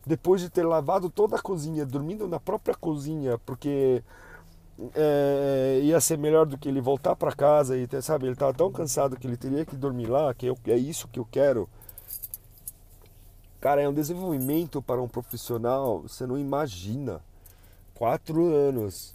depois 0.05 0.41
de 0.41 0.51
ter 0.51 0.65
lavado 0.65 1.09
toda 1.09 1.37
a 1.37 1.41
cozinha, 1.41 1.87
dormindo 1.87 2.27
na 2.27 2.41
própria 2.41 2.75
cozinha, 2.75 3.39
porque 3.47 4.03
é, 4.95 5.81
ia 5.83 6.01
ser 6.01 6.17
melhor 6.17 6.47
do 6.47 6.57
que 6.57 6.69
ele 6.69 6.81
voltar 6.81 7.15
para 7.17 7.33
casa 7.33 7.77
e 7.77 7.87
sabe 8.03 8.27
ele 8.27 8.33
estava 8.33 8.55
tão 8.55 8.71
cansado 8.71 9.17
que 9.17 9.27
ele 9.27 9.37
teria 9.37 9.65
que 9.65 9.77
dormir 9.77 10.07
lá 10.07 10.33
que 10.33 10.47
eu, 10.47 10.57
é 10.67 10.77
isso 10.77 11.09
que 11.09 11.19
eu 11.19 11.27
quero. 11.31 11.69
Cara 13.61 13.83
é 13.83 13.89
um 13.89 13.93
desenvolvimento 13.93 14.81
para 14.81 15.03
um 15.03 15.09
profissional 15.09 16.03
você 16.03 16.27
não 16.27 16.39
imagina. 16.39 17.21
Quatro 17.95 18.47
anos 18.47 19.15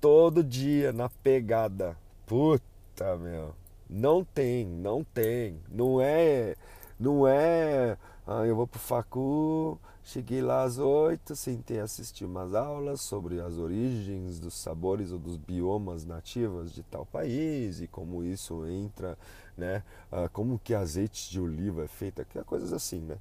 todo 0.00 0.42
dia 0.42 0.92
na 0.92 1.08
pegada. 1.08 1.96
Puta 2.26 3.16
meu. 3.16 3.54
Não 3.88 4.24
tem 4.24 4.66
não 4.66 5.04
tem. 5.04 5.60
Não 5.70 6.00
é 6.00 6.56
não 6.98 7.26
é 7.28 7.96
ah, 8.26 8.44
eu 8.44 8.56
vou 8.56 8.66
pro 8.66 8.80
facu 8.80 9.78
Cheguei 10.06 10.40
lá 10.40 10.62
às 10.62 10.78
oito, 10.78 11.34
sentei 11.34 11.80
a 11.80 11.82
assistir 11.82 12.24
umas 12.24 12.54
aulas 12.54 13.00
sobre 13.00 13.40
as 13.40 13.58
origens 13.58 14.38
dos 14.38 14.54
sabores 14.54 15.10
ou 15.10 15.18
dos 15.18 15.36
biomas 15.36 16.04
nativos 16.04 16.72
de 16.72 16.84
tal 16.84 17.04
país 17.04 17.80
e 17.80 17.88
como 17.88 18.22
isso 18.22 18.64
entra, 18.68 19.18
né? 19.58 19.82
Ah, 20.12 20.28
como 20.32 20.60
que 20.62 20.74
azeite 20.74 21.28
de 21.28 21.40
oliva 21.40 21.82
é 21.82 21.88
feito, 21.88 22.24
coisas 22.44 22.72
assim, 22.72 23.00
né? 23.00 23.16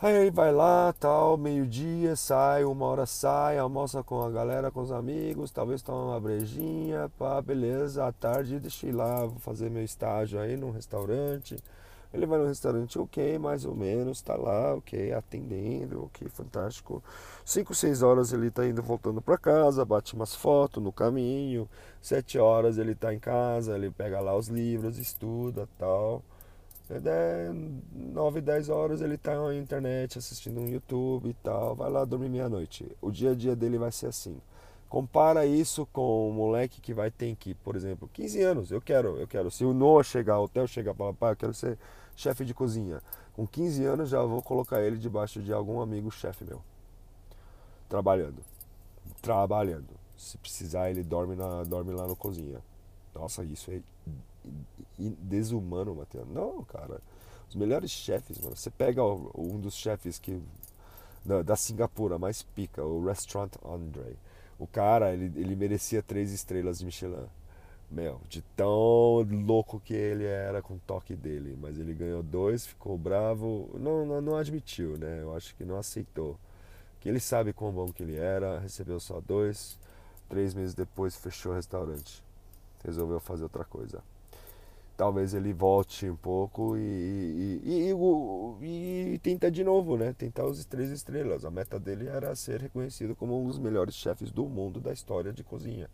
Aí 0.00 0.30
vai 0.30 0.50
lá, 0.50 0.94
tal, 0.98 1.36
meio-dia, 1.36 2.16
sai, 2.16 2.64
uma 2.64 2.86
hora 2.86 3.04
sai, 3.04 3.58
almoça 3.58 4.02
com 4.02 4.22
a 4.22 4.30
galera, 4.30 4.70
com 4.70 4.80
os 4.80 4.90
amigos, 4.90 5.50
talvez 5.50 5.82
toma 5.82 6.12
uma 6.12 6.20
brejinha, 6.20 7.10
pá, 7.18 7.42
beleza, 7.42 8.06
à 8.06 8.12
tarde 8.12 8.62
ir 8.82 8.92
lá, 8.92 9.26
vou 9.26 9.38
fazer 9.40 9.70
meu 9.70 9.84
estágio 9.84 10.40
aí 10.40 10.56
num 10.56 10.70
restaurante 10.70 11.62
ele 12.12 12.26
vai 12.26 12.38
no 12.38 12.46
restaurante, 12.46 12.98
ok, 12.98 13.38
mais 13.38 13.64
ou 13.64 13.74
menos, 13.74 14.18
está 14.18 14.36
lá, 14.36 14.74
ok, 14.74 15.12
atendendo, 15.12 16.04
ok, 16.04 16.28
fantástico. 16.28 17.02
5, 17.44 17.74
6 17.74 18.02
horas 18.02 18.32
ele 18.32 18.48
está 18.48 18.66
indo 18.66 18.82
voltando 18.82 19.22
para 19.22 19.38
casa, 19.38 19.84
bate 19.84 20.14
umas 20.14 20.34
fotos 20.34 20.82
no 20.82 20.92
caminho. 20.92 21.68
7 22.00 22.38
horas 22.38 22.78
ele 22.78 22.92
está 22.92 23.14
em 23.14 23.18
casa, 23.18 23.74
ele 23.74 23.90
pega 23.90 24.20
lá 24.20 24.36
os 24.36 24.48
livros, 24.48 24.98
estuda 24.98 25.68
tal. 25.78 26.22
9, 27.92 28.40
10 28.42 28.68
horas 28.68 29.00
ele 29.00 29.14
está 29.14 29.34
na 29.40 29.54
internet 29.54 30.18
assistindo 30.18 30.60
um 30.60 30.68
YouTube 30.68 31.30
e 31.30 31.34
tal, 31.34 31.74
vai 31.74 31.90
lá 31.90 32.04
dormir 32.04 32.28
meia-noite. 32.28 32.86
O 33.00 33.10
dia 33.10 33.30
a 33.30 33.34
dia 33.34 33.56
dele 33.56 33.78
vai 33.78 33.90
ser 33.90 34.08
assim. 34.08 34.36
Compara 34.90 35.46
isso 35.46 35.86
com 35.90 36.28
o 36.28 36.32
moleque 36.34 36.78
que 36.78 36.92
vai 36.92 37.10
ter 37.10 37.34
que, 37.34 37.54
por 37.54 37.74
exemplo, 37.76 38.10
15 38.12 38.42
anos, 38.42 38.70
eu 38.70 38.78
quero, 38.78 39.16
eu 39.16 39.26
quero. 39.26 39.50
Se 39.50 39.64
o 39.64 39.72
Noah 39.72 40.04
chegar, 40.04 40.38
o 40.38 40.46
Theo 40.46 40.68
chegar 40.68 40.92
falar, 40.92 41.14
pai, 41.14 41.32
eu 41.32 41.36
quero 41.36 41.54
ser 41.54 41.78
chefe 42.22 42.44
de 42.44 42.54
cozinha. 42.54 43.02
Com 43.34 43.46
15 43.46 43.84
anos 43.84 44.08
já 44.08 44.22
vou 44.22 44.42
colocar 44.42 44.80
ele 44.80 44.96
debaixo 44.96 45.42
de 45.42 45.52
algum 45.52 45.80
amigo 45.80 46.10
chefe 46.10 46.44
meu. 46.44 46.60
Trabalhando. 47.88 48.42
Trabalhando. 49.20 49.88
Se 50.16 50.38
precisar, 50.38 50.90
ele 50.90 51.02
dorme, 51.02 51.34
na, 51.34 51.64
dorme 51.64 51.92
lá 51.92 52.06
na 52.06 52.14
cozinha. 52.14 52.60
Nossa, 53.14 53.44
isso 53.44 53.70
é 53.70 53.80
desumano, 54.98 55.94
Matheus. 55.94 56.28
Não, 56.28 56.62
cara. 56.64 57.00
Os 57.48 57.54
melhores 57.54 57.90
chefes, 57.90 58.38
mano. 58.38 58.56
Você 58.56 58.70
pega 58.70 59.02
um 59.04 59.58
dos 59.58 59.74
chefes 59.74 60.18
que 60.18 60.40
da, 61.24 61.42
da 61.42 61.56
Singapura, 61.56 62.18
mais 62.18 62.42
pica, 62.42 62.82
o 62.84 63.04
Restaurant 63.04 63.52
Andre. 63.64 64.16
O 64.58 64.66
cara, 64.66 65.12
ele, 65.12 65.32
ele 65.38 65.56
merecia 65.56 66.02
três 66.02 66.32
estrelas 66.32 66.78
de 66.78 66.84
Michelin. 66.84 67.26
Meu, 67.92 68.20
de 68.28 68.40
tão 68.56 69.22
louco 69.44 69.78
que 69.78 69.92
ele 69.94 70.24
era 70.24 70.62
com 70.62 70.74
o 70.74 70.80
toque 70.86 71.14
dele. 71.14 71.56
Mas 71.60 71.78
ele 71.78 71.92
ganhou 71.92 72.22
dois, 72.22 72.66
ficou 72.66 72.96
bravo. 72.96 73.70
Não, 73.74 74.06
não, 74.06 74.20
não 74.20 74.36
admitiu, 74.36 74.96
né? 74.96 75.20
Eu 75.22 75.34
acho 75.36 75.54
que 75.54 75.64
não 75.64 75.76
aceitou. 75.76 76.38
Que 77.00 77.08
ele 77.08 77.20
sabe 77.20 77.52
quão 77.52 77.72
bom 77.72 77.92
que 77.92 78.02
ele 78.02 78.16
era, 78.16 78.58
recebeu 78.60 78.98
só 78.98 79.20
dois. 79.20 79.78
Três 80.28 80.54
meses 80.54 80.74
depois 80.74 81.16
fechou 81.16 81.52
o 81.52 81.54
restaurante. 81.54 82.22
Resolveu 82.84 83.20
fazer 83.20 83.44
outra 83.44 83.64
coisa 83.64 84.02
talvez 85.02 85.34
ele 85.34 85.52
volte 85.52 86.08
um 86.08 86.14
pouco 86.14 86.76
e, 86.76 87.60
e, 87.64 87.90
e, 88.62 89.14
e, 89.14 89.18
tenta 89.18 89.50
de 89.50 89.64
novo, 89.64 89.96
né? 89.96 90.14
Tentar 90.16 90.44
os 90.46 90.64
três 90.64 90.90
estrelas. 90.90 91.44
A 91.44 91.50
meta 91.50 91.76
dele 91.78 92.06
era 92.06 92.34
ser 92.36 92.60
reconhecido 92.60 93.16
como 93.16 93.40
um 93.40 93.46
dos 93.46 93.58
melhores 93.58 93.96
chefes 93.96 94.30
do 94.30 94.44
mundo 94.44 94.80
da 94.80 94.92
história 94.92 95.32
de 95.32 95.42
cozinha. 95.42 95.90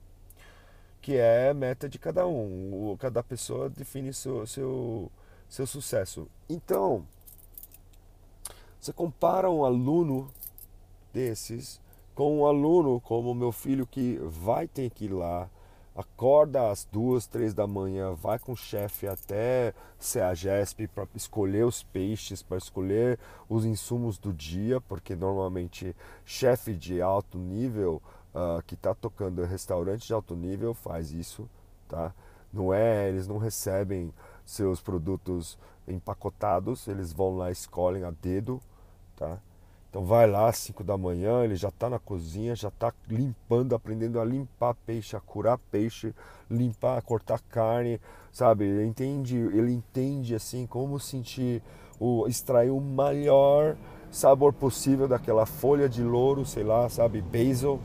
Que 1.00 1.16
é 1.16 1.52
meta 1.54 1.88
de 1.88 1.98
cada 1.98 2.26
um. 2.26 2.96
Cada 2.98 3.22
pessoa 3.22 3.68
define 3.68 4.12
seu, 4.12 4.46
seu, 4.46 5.11
seu 5.48 5.66
sucesso. 5.66 6.28
Então, 6.48 7.06
você 8.80 8.92
compara 8.92 9.50
um 9.50 9.64
aluno 9.64 10.30
desses 11.12 11.80
com 12.14 12.40
um 12.40 12.46
aluno 12.46 13.00
como 13.00 13.34
meu 13.34 13.52
filho 13.52 13.87
que 13.87 14.18
vai 14.22 14.66
ter 14.66 14.90
que 14.90 15.04
ir 15.04 15.12
lá 15.12 15.48
acorda 15.98 16.70
às 16.70 16.84
duas, 16.84 17.26
três 17.26 17.52
da 17.52 17.66
manhã, 17.66 18.14
vai 18.14 18.38
com 18.38 18.52
o 18.52 18.56
chefe 18.56 19.08
até 19.08 19.74
CEAGESP 19.98 20.87
para 20.87 21.08
escolher 21.12 21.66
os 21.66 21.82
peixes, 21.82 22.40
para 22.40 22.56
escolher 22.56 23.18
os 23.48 23.64
insumos 23.64 24.16
do 24.16 24.32
dia, 24.32 24.80
porque 24.80 25.16
normalmente 25.16 25.96
chefe 26.24 26.72
de 26.72 27.02
alto 27.02 27.37
nível 27.37 28.00
uh, 28.35 28.62
que 28.67 28.75
está 28.75 28.95
tocando 28.95 29.45
restaurante 29.45 30.07
de 30.07 30.12
alto 30.12 30.35
nível 30.35 30.75
faz 30.75 31.12
isso, 31.12 31.49
tá? 31.88 32.12
Não 32.53 32.73
é, 32.73 33.09
eles 33.09 33.27
não 33.27 33.38
recebem 33.38 34.12
seus 34.45 34.81
produtos 34.81 35.59
empacotados, 35.87 36.88
eles 36.88 37.12
vão 37.12 37.37
lá 37.37 37.51
escolhem 37.51 38.05
a 38.05 38.11
dedo, 38.11 38.61
tá? 39.17 39.38
Então 39.91 40.05
vai 40.05 40.27
lá 40.27 40.49
às 40.49 40.59
5 40.59 40.85
da 40.85 40.99
manhã, 40.99 41.45
ele 41.45 41.57
já 41.57 41.69
está 41.69 41.88
na 41.88 41.99
cozinha, 41.99 42.55
já 42.55 42.69
está 42.69 42.93
limpando, 43.09 43.75
aprendendo 43.75 44.21
a 44.21 44.25
limpar 44.25 44.75
peixe, 44.87 45.17
a 45.17 45.21
curar 45.21 45.59
peixe, 45.71 46.14
limpar, 46.51 47.01
cortar 47.03 47.41
carne, 47.49 47.99
sabe? 48.31 48.64
Ele 48.64 48.85
entende, 48.85 49.37
ele 49.37 49.73
entende 49.73 50.35
assim 50.35 50.67
como 50.67 51.01
sentir 51.01 51.62
o 51.99 52.29
extrair 52.29 52.71
o 52.71 52.81
maior 52.81 53.77
sabor 54.11 54.53
possível 54.53 55.07
daquela 55.09 55.47
folha 55.47 55.88
de 55.88 56.03
louro, 56.03 56.44
sei 56.44 56.64
lá, 56.64 56.88
sabe, 56.88 57.21
basil. 57.21 57.81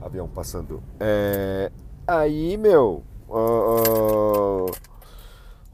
Avião 0.00 0.28
passando. 0.28 0.82
É... 1.00 1.70
Aí, 2.06 2.56
meu, 2.56 3.02
uh, 3.28 4.66
uh 4.66 4.94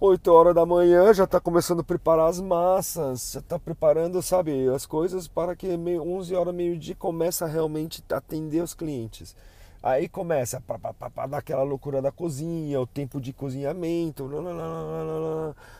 8 0.02 0.32
horas 0.32 0.54
da 0.54 0.64
manhã 0.64 1.12
já 1.12 1.24
está 1.24 1.38
começando 1.38 1.80
a 1.80 1.84
preparar 1.84 2.30
as 2.30 2.40
massas, 2.40 3.32
já 3.32 3.40
está 3.40 3.58
preparando, 3.58 4.22
sabe, 4.22 4.66
as 4.68 4.86
coisas 4.86 5.28
para 5.28 5.54
que 5.54 5.68
11 5.68 6.34
horas, 6.34 6.54
meio-dia 6.54 6.94
começa 6.94 7.44
a 7.44 7.48
realmente 7.48 8.02
atender 8.10 8.62
os 8.62 8.72
clientes. 8.72 9.36
Aí 9.82 10.10
começa 10.10 10.60
pá, 10.60 10.78
pá, 10.78 10.92
pá, 10.92 11.08
pá, 11.08 11.26
daquela 11.26 11.62
loucura 11.62 12.02
da 12.02 12.12
cozinha, 12.12 12.78
o 12.78 12.86
tempo 12.86 13.18
de 13.18 13.32
cozinhamento, 13.32 14.28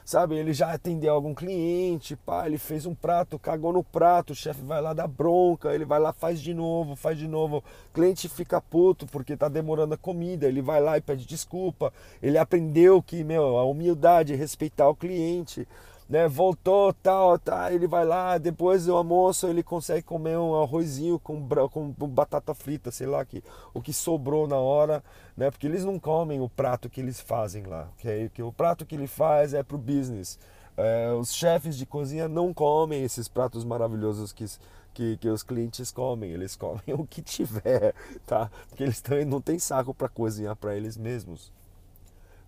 sabe? 0.06 0.36
Ele 0.36 0.54
já 0.54 0.72
atendeu 0.72 1.12
algum 1.12 1.34
cliente, 1.34 2.16
pá, 2.16 2.46
ele 2.46 2.56
fez 2.56 2.86
um 2.86 2.94
prato, 2.94 3.38
cagou 3.38 3.74
no 3.74 3.84
prato, 3.84 4.32
o 4.32 4.34
chefe 4.34 4.62
vai 4.62 4.80
lá 4.80 4.94
dar 4.94 5.06
bronca, 5.06 5.74
ele 5.74 5.84
vai 5.84 6.00
lá 6.00 6.14
faz 6.14 6.40
de 6.40 6.54
novo, 6.54 6.96
faz 6.96 7.18
de 7.18 7.28
novo. 7.28 7.58
O 7.58 7.92
cliente 7.92 8.26
fica 8.26 8.58
puto 8.58 9.06
porque 9.06 9.36
tá 9.36 9.48
demorando 9.48 9.92
a 9.92 9.98
comida, 9.98 10.48
ele 10.48 10.62
vai 10.62 10.80
lá 10.80 10.96
e 10.96 11.02
pede 11.02 11.26
desculpa. 11.26 11.92
Ele 12.22 12.38
aprendeu 12.38 13.02
que, 13.02 13.22
meu, 13.22 13.58
a 13.58 13.64
humildade 13.64 14.34
respeitar 14.34 14.88
o 14.88 14.96
cliente 14.96 15.68
né? 16.10 16.26
Voltou, 16.26 16.92
tal, 16.92 17.38
tá, 17.38 17.72
ele 17.72 17.86
vai 17.86 18.04
lá, 18.04 18.36
depois 18.36 18.84
do 18.84 18.96
almoço 18.96 19.46
ele 19.46 19.62
consegue 19.62 20.02
comer 20.02 20.36
um 20.36 20.60
arrozinho 20.60 21.20
com, 21.20 21.48
com 21.70 21.92
batata 22.08 22.52
frita, 22.52 22.90
sei 22.90 23.06
lá, 23.06 23.24
que, 23.24 23.44
o 23.72 23.80
que 23.80 23.92
sobrou 23.92 24.48
na 24.48 24.56
hora, 24.56 25.04
né? 25.36 25.52
Porque 25.52 25.68
eles 25.68 25.84
não 25.84 26.00
comem 26.00 26.40
o 26.40 26.48
prato 26.48 26.90
que 26.90 27.00
eles 27.00 27.20
fazem 27.20 27.62
lá, 27.62 27.88
okay? 27.96 28.28
que 28.30 28.42
o 28.42 28.52
prato 28.52 28.84
que 28.84 28.96
ele 28.96 29.06
faz 29.06 29.54
é 29.54 29.62
pro 29.62 29.78
business. 29.78 30.36
É, 30.76 31.12
os 31.12 31.32
chefes 31.32 31.76
de 31.76 31.86
cozinha 31.86 32.26
não 32.26 32.52
comem 32.52 33.04
esses 33.04 33.28
pratos 33.28 33.64
maravilhosos 33.64 34.32
que, 34.32 34.46
que, 34.92 35.16
que 35.16 35.28
os 35.28 35.44
clientes 35.44 35.92
comem, 35.92 36.32
eles 36.32 36.56
comem 36.56 36.82
o 36.98 37.06
que 37.06 37.22
tiver, 37.22 37.94
tá? 38.26 38.50
Porque 38.68 38.82
eles 38.82 39.00
também 39.00 39.24
não 39.24 39.40
têm 39.40 39.60
saco 39.60 39.94
para 39.94 40.08
cozinhar 40.08 40.56
para 40.56 40.76
eles 40.76 40.96
mesmos, 40.96 41.52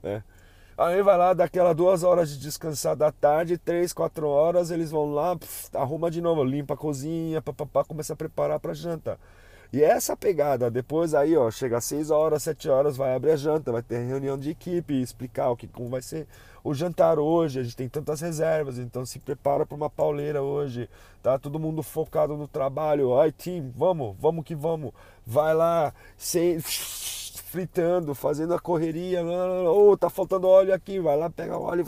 né? 0.03 0.25
Aí 0.76 1.02
vai 1.02 1.16
lá, 1.18 1.35
daquela 1.35 1.74
duas 1.74 2.02
horas 2.02 2.30
de 2.30 2.38
descansar 2.38 2.96
da 2.96 3.12
tarde, 3.12 3.58
três, 3.58 3.92
quatro 3.92 4.26
horas, 4.26 4.70
eles 4.70 4.90
vão 4.90 5.12
lá, 5.12 5.37
pff, 5.37 5.76
arruma 5.76 6.11
de 6.11 6.20
novo, 6.20 6.42
limpa 6.42 6.74
a 6.74 6.76
cozinha, 6.76 7.42
papapá, 7.42 7.85
começa 7.85 8.14
a 8.14 8.16
preparar 8.16 8.58
para 8.58 8.72
janta. 8.72 9.18
E 9.72 9.82
essa 9.82 10.14
pegada, 10.14 10.70
depois 10.70 11.14
aí, 11.14 11.35
ó, 11.35 11.50
chega 11.50 11.78
às 11.78 11.85
6 11.87 12.11
horas, 12.11 12.42
7 12.42 12.68
horas, 12.68 12.94
vai 12.94 13.14
abrir 13.14 13.30
a 13.30 13.37
janta, 13.37 13.72
vai 13.72 13.82
ter 13.82 14.04
reunião 14.06 14.37
de 14.37 14.50
equipe, 14.50 15.00
explicar 15.00 15.48
o 15.50 15.56
que 15.56 15.66
como 15.66 15.88
vai 15.88 16.02
ser 16.02 16.26
o 16.62 16.74
jantar 16.74 17.18
hoje, 17.18 17.58
a 17.58 17.62
gente 17.62 17.76
tem 17.76 17.88
tantas 17.88 18.20
reservas, 18.20 18.78
então 18.78 19.04
se 19.04 19.18
prepara 19.18 19.64
para 19.64 19.74
uma 19.74 19.88
pauleira 19.90 20.42
hoje, 20.42 20.88
tá? 21.22 21.38
Todo 21.38 21.58
mundo 21.58 21.82
focado 21.82 22.37
no 22.37 22.46
trabalho. 22.46 23.18
Ai, 23.18 23.32
time, 23.32 23.72
vamos, 23.74 24.14
vamos 24.20 24.44
que 24.44 24.54
vamos. 24.54 24.92
Vai 25.26 25.54
lá, 25.54 25.92
sem 26.16 26.58
fritando, 27.53 28.15
fazendo 28.15 28.55
a 28.55 28.59
correria, 28.59 29.23
ou 29.23 29.91
oh, 29.91 29.97
tá 29.97 30.09
faltando 30.09 30.49
óleo 30.49 30.73
aqui, 30.73 30.99
vai 30.99 31.15
lá, 31.19 31.29
pega 31.29 31.59
o 31.59 31.62
óleo, 31.62 31.85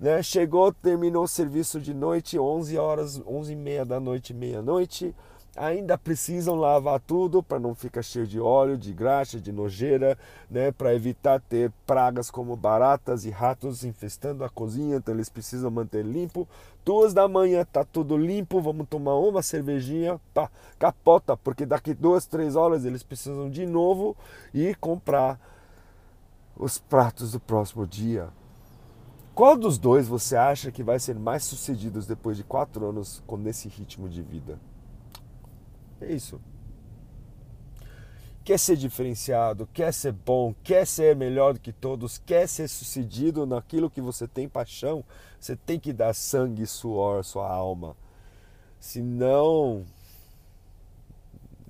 né? 0.00 0.22
Chegou, 0.22 0.72
terminou 0.72 1.24
o 1.24 1.28
serviço 1.28 1.78
de 1.78 1.92
noite, 1.92 2.38
11 2.38 2.78
horas, 2.78 3.22
11 3.26 3.52
e 3.52 3.56
meia 3.56 3.84
da 3.84 4.00
noite, 4.00 4.32
meia-noite, 4.32 5.14
ainda 5.56 5.96
precisam 5.96 6.54
lavar 6.54 7.00
tudo 7.00 7.42
para 7.42 7.58
não 7.58 7.74
ficar 7.74 8.02
cheio 8.02 8.26
de 8.26 8.38
óleo, 8.38 8.76
de 8.76 8.92
graxa, 8.92 9.40
de 9.40 9.50
nojeira, 9.50 10.18
né, 10.50 10.70
para 10.70 10.94
evitar 10.94 11.40
ter 11.40 11.72
pragas 11.86 12.30
como 12.30 12.56
baratas 12.56 13.24
e 13.24 13.30
ratos 13.30 13.84
infestando 13.84 14.44
a 14.44 14.48
cozinha, 14.48 14.96
então 14.96 15.14
eles 15.14 15.28
precisam 15.28 15.70
manter 15.70 16.04
limpo. 16.04 16.46
Duas 16.84 17.12
da 17.12 17.26
manhã 17.26 17.64
tá 17.64 17.84
tudo 17.84 18.16
limpo, 18.16 18.60
vamos 18.60 18.86
tomar 18.88 19.16
uma 19.16 19.42
cervejinha, 19.42 20.20
pá, 20.32 20.50
capota, 20.78 21.36
porque 21.36 21.66
daqui 21.66 21.94
duas, 21.94 22.26
três 22.26 22.54
horas 22.54 22.84
eles 22.84 23.02
precisam 23.02 23.50
de 23.50 23.66
novo 23.66 24.16
ir 24.54 24.76
comprar 24.76 25.40
os 26.56 26.78
pratos 26.78 27.32
do 27.32 27.40
próximo 27.40 27.86
dia. 27.86 28.28
Qual 29.34 29.54
dos 29.54 29.76
dois 29.76 30.08
você 30.08 30.34
acha 30.34 30.72
que 30.72 30.82
vai 30.82 30.98
ser 30.98 31.14
mais 31.14 31.44
sucedido 31.44 32.00
depois 32.00 32.38
de 32.38 32.44
quatro 32.44 32.88
anos 32.88 33.22
com 33.26 33.38
esse 33.46 33.68
ritmo 33.68 34.08
de 34.08 34.22
vida? 34.22 34.58
É 36.00 36.12
isso. 36.12 36.40
Quer 38.44 38.58
ser 38.58 38.76
diferenciado, 38.76 39.66
quer 39.72 39.92
ser 39.92 40.12
bom, 40.12 40.54
quer 40.62 40.86
ser 40.86 41.16
melhor 41.16 41.54
do 41.54 41.60
que 41.60 41.72
todos, 41.72 42.16
quer 42.18 42.46
ser 42.46 42.68
sucedido 42.68 43.44
naquilo 43.44 43.90
que 43.90 44.00
você 44.00 44.28
tem 44.28 44.48
paixão, 44.48 45.04
você 45.40 45.56
tem 45.56 45.80
que 45.80 45.92
dar 45.92 46.14
sangue, 46.14 46.64
suor, 46.64 47.24
sua 47.24 47.50
alma. 47.50 47.96
Senão, 48.78 49.84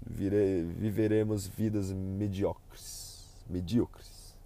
vire, 0.07 0.65
viveremos 0.65 1.47
vidas 1.47 1.91
mediocres. 1.91 3.25
Medíocres. 3.49 4.37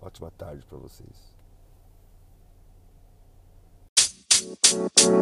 Ótima 0.00 0.30
tarde 0.30 0.64
para 0.66 0.78
vocês. 0.78 1.29
Thank 4.52 4.98
you. 4.98 5.20